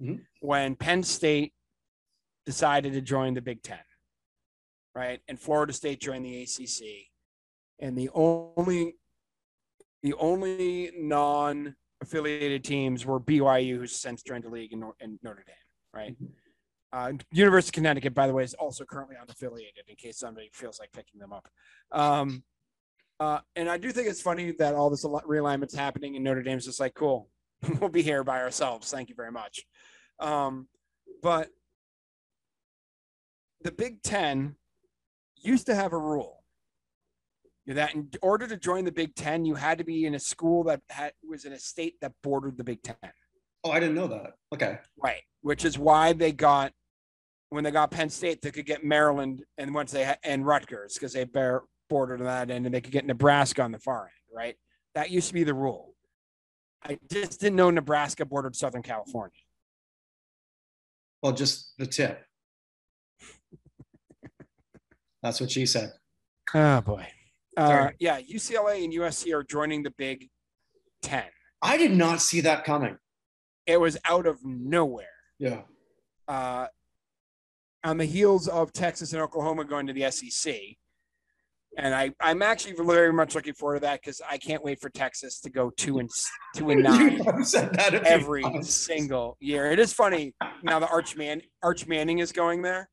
[0.01, 0.25] Mhm.
[0.41, 1.53] when penn state
[2.47, 3.79] decided to join the big 10
[4.95, 7.11] right and florida state joined the acc
[7.81, 8.97] and the only
[10.09, 15.45] the only non-affiliated teams were byu who's since joined the league in, Nor- in notre
[15.47, 15.57] dame
[15.93, 16.17] right
[16.93, 20.81] uh, university of connecticut by the way is also currently unaffiliated in case somebody feels
[20.81, 21.47] like picking them up
[21.93, 22.43] um,
[23.21, 26.43] uh, and I do think it's funny that all this al- realignment's happening and Notre
[26.43, 27.29] Dame's just like, cool,
[27.81, 28.91] we'll be here by ourselves.
[28.91, 29.65] Thank you very much.
[30.21, 30.69] Um,
[31.21, 31.49] but
[33.63, 34.55] the Big Ten
[35.43, 36.38] used to have a rule
[37.75, 40.65] that in order to join the Big Ten, you had to be in a school
[40.65, 42.97] that had, was in a state that bordered the Big Ten.
[43.65, 44.35] Oh, I didn't know that.
[44.55, 44.79] Okay.
[44.97, 45.23] Right.
[45.43, 46.73] Which is why they got
[47.51, 50.95] when they got Penn State, they could get Maryland and once they had and Rutgers
[50.95, 54.03] because they bear bordered on that end, and they could get Nebraska on the far
[54.03, 54.35] end.
[54.35, 54.57] Right.
[54.95, 55.95] That used to be the rule.
[56.83, 59.33] I just didn't know Nebraska bordered Southern California.
[61.23, 62.25] Well, just the tip.
[65.23, 65.93] That's what she said.
[66.55, 67.09] Oh boy.
[67.59, 70.29] Uh, yeah, UCLA and USC are joining the Big
[71.03, 71.25] Ten.
[71.61, 72.97] I did not see that coming.
[73.67, 75.07] It was out of nowhere.
[75.39, 75.63] Yeah.
[76.27, 76.67] uh,
[77.85, 80.55] on the heels of Texas and Oklahoma going to the SEC.
[81.77, 84.91] And I, I'm actually very much looking forward to that because I can't wait for
[84.91, 86.11] Texas to go two and
[86.57, 89.71] two and nine You said that every single year.
[89.71, 90.35] It is funny
[90.65, 92.89] now that Arch Man Arch Manning is going there.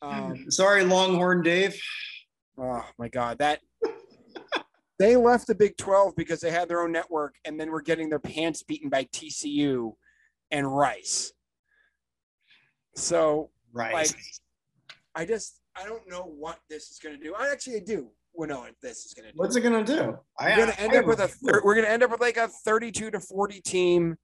[0.00, 1.78] Um, Sorry, Longhorn Dave.
[2.58, 3.60] oh my God, that
[4.98, 8.08] they left the Big 12 because they had their own network and then were getting
[8.10, 9.92] their pants beaten by TCU
[10.50, 11.32] and Rice.
[12.96, 13.92] So Right.
[13.94, 14.10] like
[15.14, 17.34] I just I don't know what this is going to do.
[17.34, 19.38] I actually do know what this is going to do.
[19.38, 20.18] What's it gonna do?
[20.38, 22.10] I, we're going to end I up with a thir- we're going to end up
[22.10, 24.16] with like a 32 to 40 team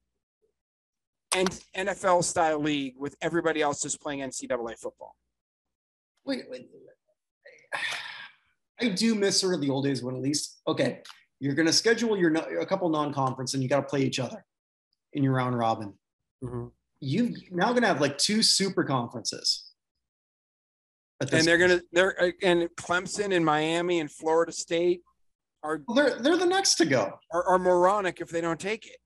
[1.35, 5.15] and NFL style league with everybody else just playing NCAA football.
[6.25, 7.81] Wait, wait, wait.
[8.79, 11.01] I do miss sort of the old days when at least okay,
[11.39, 14.43] you're gonna schedule your a couple non-conference and you got to play each other.
[15.13, 15.97] in your round robin,
[16.43, 16.71] Mhm.
[16.99, 19.71] you've now gonna have like two super conferences.
[21.19, 25.01] And they're gonna they're uh, and Clemson and Miami and Florida State
[25.63, 27.17] are Well, they're they're the next to go.
[27.31, 28.97] are, are moronic if they don't take it.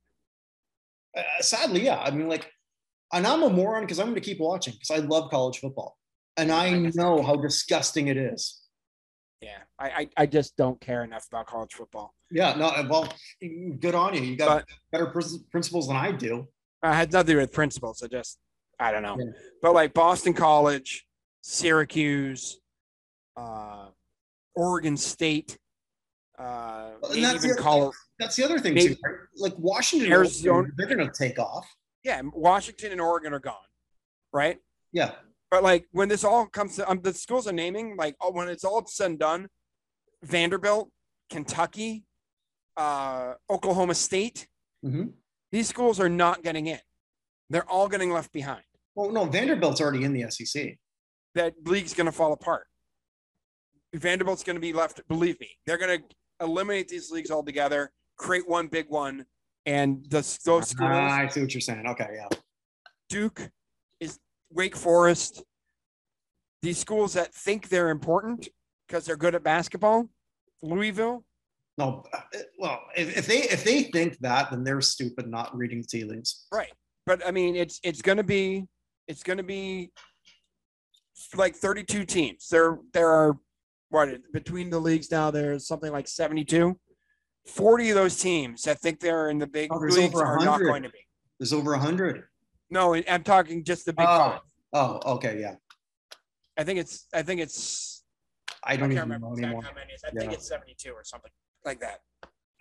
[1.15, 1.99] Uh, sadly, yeah.
[2.01, 2.51] I mean, like,
[3.13, 5.97] and I'm a moron because I'm going to keep watching because I love college football,
[6.35, 8.60] and I know how disgusting it is.
[9.41, 12.13] Yeah, I, I I just don't care enough about college football.
[12.29, 13.11] Yeah, no, well,
[13.79, 14.21] good on you.
[14.21, 16.47] You got better prin- principles than I do.
[16.83, 18.03] I had nothing with principles.
[18.03, 18.37] I just
[18.79, 19.17] I don't know.
[19.19, 19.31] Yeah.
[19.61, 21.07] But like Boston College,
[21.41, 22.59] Syracuse,
[23.35, 23.87] uh,
[24.55, 25.57] Oregon State,
[26.37, 27.93] uh, And maybe that's even the- Colorado.
[28.19, 29.01] That's the other thing Maybe- too.
[29.37, 31.67] Like Washington, Arizona- they're going to take off.
[32.03, 33.55] Yeah, Washington and Oregon are gone,
[34.31, 34.59] right?
[34.91, 35.13] Yeah,
[35.51, 38.47] But like when this all comes to um, the schools are naming, like oh, when
[38.47, 39.49] it's all said and done,
[40.23, 40.89] Vanderbilt,
[41.29, 42.05] Kentucky,
[42.77, 44.47] uh, Oklahoma State,
[44.83, 45.13] Mhm.
[45.51, 46.79] these schools are not getting in.
[47.49, 48.63] They're all getting left behind.
[48.95, 50.79] Well, no, Vanderbilt's already in the SEC.
[51.35, 52.67] That league's going to fall apart.
[53.93, 55.05] Vanderbilt's going to be left.
[55.09, 56.05] Believe me, they're going to
[56.45, 59.25] eliminate these leagues altogether, create one big one,
[59.65, 60.89] and the, those schools.
[60.91, 61.85] Ah, I see what you're saying.
[61.87, 62.27] Okay, yeah.
[63.09, 63.49] Duke
[64.53, 65.43] Wake Forest.
[66.61, 68.47] These schools that think they're important
[68.87, 70.09] because they're good at basketball.
[70.61, 71.23] Louisville.
[71.77, 72.03] No,
[72.59, 76.45] well, if, if they if they think that, then they're stupid not reading tea leaves.
[76.51, 76.71] Right.
[77.05, 78.65] But I mean it's it's gonna be
[79.07, 79.91] it's gonna be
[81.35, 82.47] like 32 teams.
[82.49, 83.37] There there are
[83.89, 86.77] what between the leagues now there's something like 72.
[87.47, 90.83] 40 of those teams that think they're in the big Oh, leagues are not going
[90.83, 90.99] to be.
[91.39, 92.25] There's over a hundred.
[92.71, 94.17] No, I'm talking just the big Oh.
[94.17, 94.39] five.
[94.73, 95.55] Oh, okay, yeah.
[96.57, 98.03] I think it's I think it's
[98.63, 99.63] I I don't can't even remember know anymore.
[99.63, 99.93] how many.
[100.05, 101.31] I think it's 72 or something
[101.65, 101.99] like that.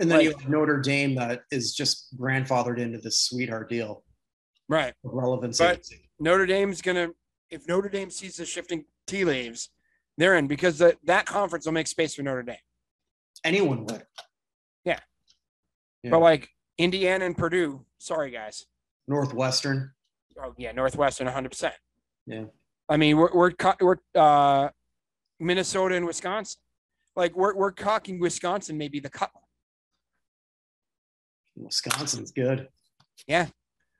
[0.01, 4.03] And then you have Notre Dame that is just grandfathered into this sweetheart deal
[4.69, 4.95] Right.
[5.05, 5.63] of relevancy.
[5.63, 5.85] But
[6.19, 7.11] Notre Dame's gonna
[7.51, 9.71] if Notre Dame sees the shifting tea leaves,
[10.17, 12.57] they're in because that that conference will make space for Notre Dame.
[13.45, 14.07] Anyone would.
[14.85, 14.99] Yeah.
[16.03, 16.49] But like
[16.79, 18.67] Indiana and Purdue, sorry guys.
[19.07, 19.93] Northwestern.
[20.43, 21.49] Oh yeah, Northwestern 100.
[21.51, 21.74] percent
[22.26, 22.45] Yeah.
[22.88, 24.70] I mean, we're we're we're uh,
[25.38, 26.61] Minnesota and Wisconsin.
[27.16, 29.30] Like we're we're talking Wisconsin, maybe the cut.
[31.57, 32.68] Wisconsin's good.
[33.26, 33.49] Yeah,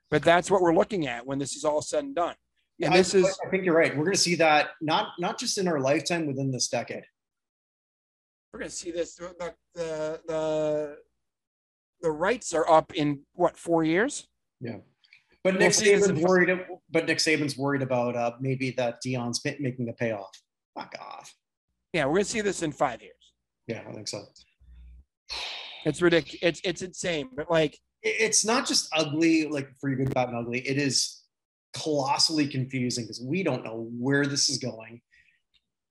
[0.09, 2.35] but that's what we're looking at when this is all said and done.
[2.81, 3.95] And I- this is I think you're right.
[3.95, 7.03] We're going to see that not not just in our lifetime, within this decade.
[8.51, 9.15] we're gonna see this.
[9.15, 10.97] The the the,
[12.01, 14.27] the rights are up in what four years?
[15.43, 16.65] But Nick Saban's worried.
[16.91, 20.29] But Nick Saban's worried about uh, maybe that Dion's making the payoff.
[20.75, 21.33] Fuck off.
[21.93, 23.15] Yeah, we're gonna see this in five years.
[23.67, 24.23] Yeah, I think so.
[25.85, 26.39] It's ridiculous.
[26.41, 27.29] It's it's insane.
[27.35, 30.59] But like, It's not just ugly, like for your good, bad, and ugly.
[30.59, 31.23] It is
[31.73, 35.01] colossally confusing because we don't know where this is going,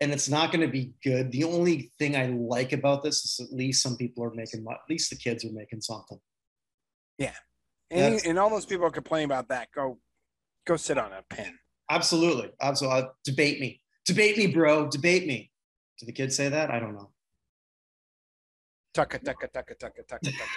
[0.00, 1.32] and it's not going to be good.
[1.32, 4.64] The only thing I like about this is at least some people are making.
[4.70, 6.20] At least the kids are making something.
[7.90, 9.98] And, and all those people complain about that, go
[10.66, 11.58] go sit on a pen.
[11.90, 13.02] Absolutely, absolutely.
[13.02, 14.88] Uh, debate me, debate me, bro.
[14.88, 15.50] Debate me.
[15.98, 16.70] Do the kids say that?
[16.70, 17.10] I don't know.
[18.94, 20.56] Tucka tucka tucka tucka tucka tucka.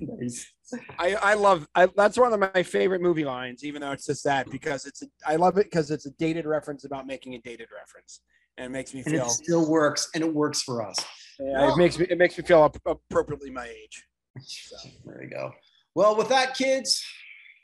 [0.00, 0.52] Nice.
[0.98, 4.24] I I love I, that's one of my favorite movie lines, even though it's just
[4.24, 7.38] that because it's a, I love it because it's a dated reference about making a
[7.38, 8.20] dated reference,
[8.56, 10.96] and it makes me And feel it still works, and it works for us.
[11.38, 14.04] yeah, it makes me it makes me feel appropriately my age.
[14.40, 14.76] So.
[15.04, 15.52] There you go.
[15.94, 17.04] Well, with that, kids,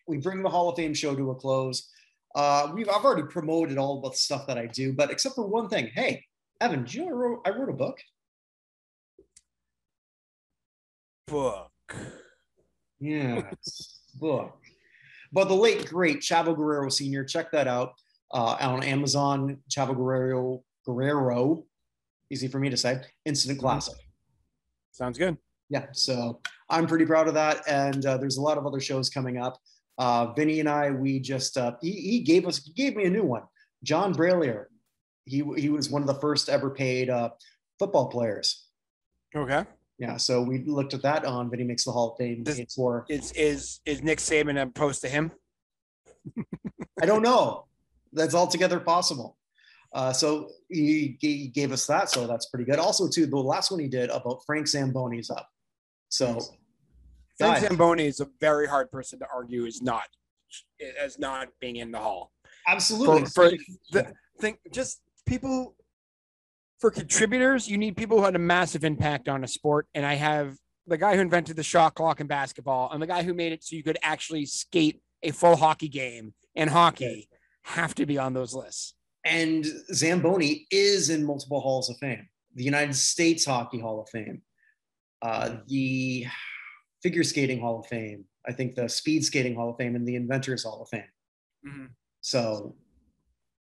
[0.07, 1.91] we bring the Hall of Fame show to a close.
[2.35, 5.69] Uh, we've I've already promoted all the stuff that I do, but except for one
[5.69, 5.91] thing.
[5.95, 6.25] Hey,
[6.61, 7.99] Evan, do you know I wrote, I wrote a book?
[11.27, 11.71] Book.
[13.01, 13.51] Yeah,
[14.15, 14.57] book.
[15.33, 17.25] But the late great Chavo Guerrero Sr.
[17.25, 17.95] Check that out
[18.33, 19.59] uh, on Amazon.
[19.69, 21.65] Chavo Guerrero Guerrero,
[22.31, 23.01] easy for me to say.
[23.25, 23.97] Instant classic.
[24.93, 25.37] Sounds good.
[25.69, 26.41] yeah so
[26.71, 27.63] i'm pretty proud of that.
[27.69, 29.59] And uh, there's a lot of other shows coming up.
[29.99, 33.11] Uh, vinny and i we just uh, he, he gave us he gave me a
[33.11, 33.43] new one.
[33.83, 34.67] John Brallier.
[35.27, 37.31] He, he was one of the first ever paid uh,
[37.79, 38.67] football players.
[39.37, 39.65] Okay.
[39.99, 43.05] yeah so we looked at that on vinny makes the hall of fame Does- for.
[43.09, 45.33] Is is is Nick Saban opposed to him?
[47.03, 47.67] i don't know.
[48.13, 49.37] That's altogether possible.
[49.93, 52.79] Uh, so he, he gave us that so that's pretty good.
[52.79, 55.49] Also too the last one he did about frank zamboni's up.
[56.09, 56.39] So
[57.47, 60.05] guys, Zamboni is a very hard person to argue is not
[61.01, 62.33] as not being in the hall.
[62.67, 63.51] absolutely for-
[63.93, 65.77] the- Think just people
[66.79, 70.15] for contributors, you need people who had a massive impact on a sport, and I
[70.15, 70.57] have
[70.87, 73.63] the guy who invented the shot clock in basketball, and the guy who made it
[73.63, 77.29] so you could actually skate a full hockey game in hockey
[77.65, 78.95] have to be on those lists.
[79.27, 82.27] And Zamboni is in multiple halls of fame.
[82.55, 84.41] The United States Hockey Hall of Fame,
[85.21, 86.27] uh, the
[87.03, 90.17] Figure Skating Hall of Fame, I think the Speed Skating Hall of Fame, and the
[90.17, 91.05] Inventors Hall of Fame.
[91.67, 91.87] Mm-hmm.
[92.21, 92.75] So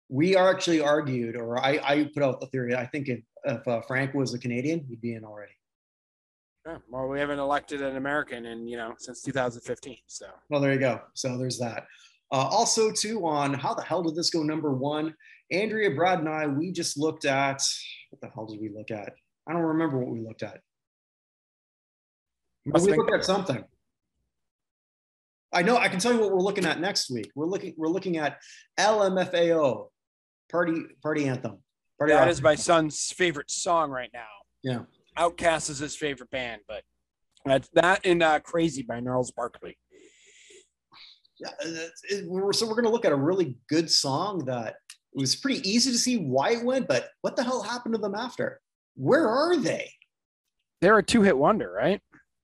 [0.10, 2.76] we are actually argued, or I, I put out the theory.
[2.76, 5.54] I think if, if uh, Frank was a Canadian, he'd be in already.
[6.66, 9.98] Yeah, well, we haven't elected an American in you know since 2015.
[10.08, 11.02] So well, there you go.
[11.14, 11.88] So there's that.
[12.32, 15.14] Uh, also, too, on how the hell did this go number one?
[15.52, 17.62] Andrea, Brad, and I, we just looked at
[18.10, 19.14] what the hell did we look at?
[19.48, 20.62] I don't remember what we looked at.
[22.66, 23.64] But we look at something.
[25.54, 27.32] I know I can tell you what we're looking at next week.
[27.36, 28.40] We're looking we're looking at
[28.80, 29.90] LMFAO
[30.50, 31.58] party party anthem.
[31.98, 34.28] Party that is my son's favorite song right now.
[34.64, 34.80] Yeah.
[35.18, 36.84] OutKast is his favorite band, but
[37.46, 39.78] that's that and uh, Crazy by Gnarls Barkley.
[41.40, 41.50] Yeah,
[42.10, 44.76] it, we're, so we're going to look at a really good song that
[45.14, 48.02] it was pretty easy to see why it went, but what the hell happened to
[48.02, 48.62] them after?
[48.96, 49.92] Where are they?
[50.82, 52.00] They're a two-hit wonder, right?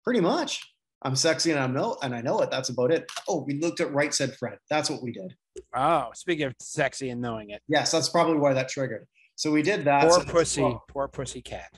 [0.08, 0.62] Pretty much.
[1.02, 2.50] I'm sexy and I'm no, and I know it.
[2.50, 3.12] That's about it.
[3.28, 4.58] Oh, we looked at Right Said Fred.
[4.70, 5.36] That's what we did.
[5.76, 7.62] Oh, speaking of sexy and knowing it.
[7.68, 9.06] Yes, that's probably why that triggered.
[9.36, 10.04] So we did that.
[10.04, 11.78] Poor so pussy, well, poor pussy cat.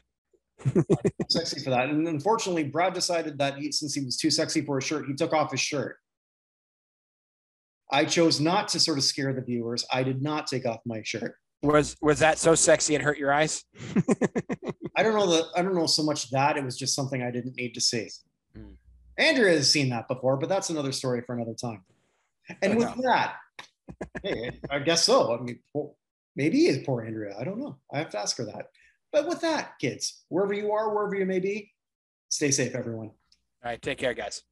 [1.32, 1.90] sexy for that.
[1.90, 5.16] And unfortunately, Brad decided that he, since he was too sexy for a shirt, he
[5.16, 5.98] took off his shirt.
[7.92, 9.88] I chose not to sort of scare the viewers.
[9.92, 11.34] I did not take off my shirt.
[11.64, 13.66] Was was that so sexy it hurt your eyes?
[15.00, 17.32] I don't know that I don't know so much that it was just something I
[17.32, 18.10] didn't need to see.
[18.58, 18.76] Mm.
[19.18, 21.86] Andrea has seen that before, but that's another story for another time.
[22.62, 23.36] And with that,
[24.22, 25.34] hey, I guess so.
[25.34, 25.60] I mean,
[26.36, 27.34] maybe is poor Andrea.
[27.40, 27.78] I don't know.
[27.94, 28.72] I have to ask her that.
[29.14, 31.72] But with that, kids, wherever you are, wherever you may be,
[32.28, 33.08] stay safe, everyone.
[33.64, 33.82] All right.
[33.82, 34.44] Take care, guys.